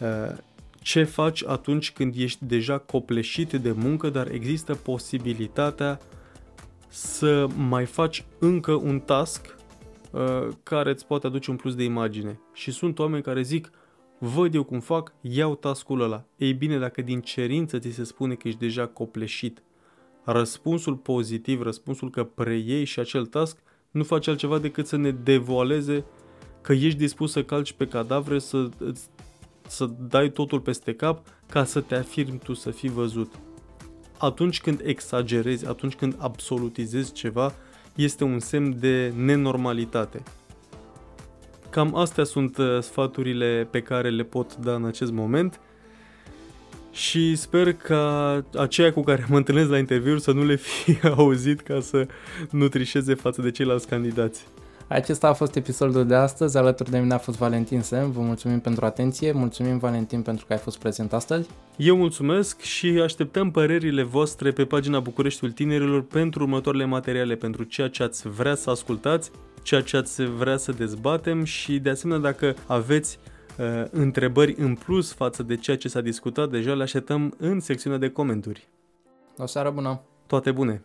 uh, 0.00 0.36
ce 0.84 1.04
faci 1.04 1.44
atunci 1.44 1.92
când 1.92 2.14
ești 2.16 2.44
deja 2.44 2.78
copleșit 2.78 3.52
de 3.52 3.72
muncă, 3.72 4.10
dar 4.10 4.30
există 4.30 4.74
posibilitatea 4.74 5.98
să 6.88 7.46
mai 7.56 7.84
faci 7.84 8.24
încă 8.38 8.72
un 8.72 9.00
task 9.00 9.56
uh, 10.10 10.48
care 10.62 10.90
îți 10.90 11.06
poate 11.06 11.26
aduce 11.26 11.50
un 11.50 11.56
plus 11.56 11.74
de 11.74 11.84
imagine. 11.84 12.40
Și 12.52 12.70
sunt 12.70 12.98
oameni 12.98 13.22
care 13.22 13.42
zic, 13.42 13.70
văd 14.18 14.54
eu 14.54 14.64
cum 14.64 14.80
fac, 14.80 15.12
iau 15.20 15.54
taskul 15.54 16.00
ăla. 16.00 16.24
Ei 16.36 16.52
bine, 16.52 16.78
dacă 16.78 17.02
din 17.02 17.20
cerință 17.20 17.78
ți 17.78 17.90
se 17.90 18.04
spune 18.04 18.34
că 18.34 18.48
ești 18.48 18.60
deja 18.60 18.86
copleșit, 18.86 19.62
răspunsul 20.24 20.96
pozitiv, 20.96 21.62
răspunsul 21.62 22.10
că 22.10 22.24
preiei 22.24 22.84
și 22.84 22.98
acel 22.98 23.26
task– 23.26 23.58
nu 23.94 24.02
face 24.02 24.30
altceva 24.30 24.58
decât 24.58 24.86
să 24.86 24.96
ne 24.96 25.10
devoaleze 25.10 26.04
că 26.60 26.72
ești 26.72 26.98
dispus 26.98 27.32
să 27.32 27.44
calci 27.44 27.72
pe 27.72 27.86
cadavre, 27.86 28.38
să, 28.38 28.68
să 29.66 29.90
dai 30.08 30.30
totul 30.30 30.60
peste 30.60 30.94
cap 30.94 31.26
ca 31.48 31.64
să 31.64 31.80
te 31.80 31.94
afirmi 31.94 32.38
tu 32.38 32.54
să 32.54 32.70
fii 32.70 32.88
văzut. 32.90 33.32
Atunci 34.18 34.60
când 34.60 34.80
exagerezi, 34.84 35.66
atunci 35.66 35.94
când 35.94 36.16
absolutizezi 36.18 37.12
ceva, 37.12 37.54
este 37.94 38.24
un 38.24 38.38
semn 38.38 38.78
de 38.78 39.12
nenormalitate. 39.16 40.22
Cam 41.70 41.94
astea 41.96 42.24
sunt 42.24 42.56
uh, 42.56 42.78
sfaturile 42.80 43.68
pe 43.70 43.80
care 43.80 44.10
le 44.10 44.22
pot 44.22 44.56
da 44.56 44.74
în 44.74 44.84
acest 44.84 45.12
moment 45.12 45.60
și 46.92 47.36
sper 47.36 47.72
ca 47.72 48.44
aceia 48.58 48.92
cu 48.92 49.02
care 49.02 49.26
mă 49.28 49.36
întâlnesc 49.36 49.70
la 49.70 49.78
interviuri 49.78 50.20
să 50.20 50.32
nu 50.32 50.44
le 50.44 50.56
fi 50.56 50.98
auzit 51.16 51.60
ca 51.60 51.80
să 51.80 52.06
nu 52.50 52.68
trișeze 52.68 53.14
față 53.14 53.42
de 53.42 53.50
ceilalți 53.50 53.88
candidați. 53.88 54.46
Acesta 54.88 55.28
a 55.28 55.32
fost 55.32 55.56
episodul 55.56 56.06
de 56.06 56.14
astăzi, 56.14 56.56
alături 56.56 56.90
de 56.90 56.98
mine 56.98 57.14
a 57.14 57.18
fost 57.18 57.38
Valentin 57.38 57.80
Sem, 57.80 58.10
vă 58.10 58.20
mulțumim 58.20 58.60
pentru 58.60 58.84
atenție, 58.84 59.32
mulțumim 59.32 59.78
Valentin 59.78 60.22
pentru 60.22 60.46
că 60.46 60.52
ai 60.52 60.58
fost 60.58 60.78
prezent 60.78 61.12
astăzi. 61.12 61.48
Eu 61.76 61.96
mulțumesc 61.96 62.60
și 62.60 62.86
așteptăm 62.86 63.50
părerile 63.50 64.02
voastre 64.02 64.50
pe 64.50 64.64
pagina 64.64 65.00
Bucureștiul 65.00 65.52
Tinerilor 65.52 66.02
pentru 66.02 66.42
următoarele 66.42 66.84
materiale, 66.84 67.34
pentru 67.34 67.62
ceea 67.62 67.88
ce 67.88 68.02
ați 68.02 68.28
vrea 68.28 68.54
să 68.54 68.70
ascultați, 68.70 69.30
ceea 69.62 69.82
ce 69.82 69.96
ați 69.96 70.24
vrea 70.24 70.56
să 70.56 70.72
dezbatem 70.72 71.44
și 71.44 71.78
de 71.78 71.90
asemenea 71.90 72.30
dacă 72.30 72.54
aveți 72.66 73.18
uh, 73.58 73.84
întrebări 73.90 74.54
în 74.58 74.74
plus 74.74 75.12
față 75.12 75.42
de 75.42 75.56
ceea 75.56 75.76
ce 75.76 75.88
s-a 75.88 76.00
discutat 76.00 76.50
deja, 76.50 76.74
le 76.74 76.82
așteptăm 76.82 77.34
în 77.38 77.60
secțiunea 77.60 77.98
de 77.98 78.10
comentarii. 78.10 78.68
O 79.38 79.46
seară 79.46 79.70
bună! 79.70 80.00
Toate 80.26 80.50
bune! 80.50 80.82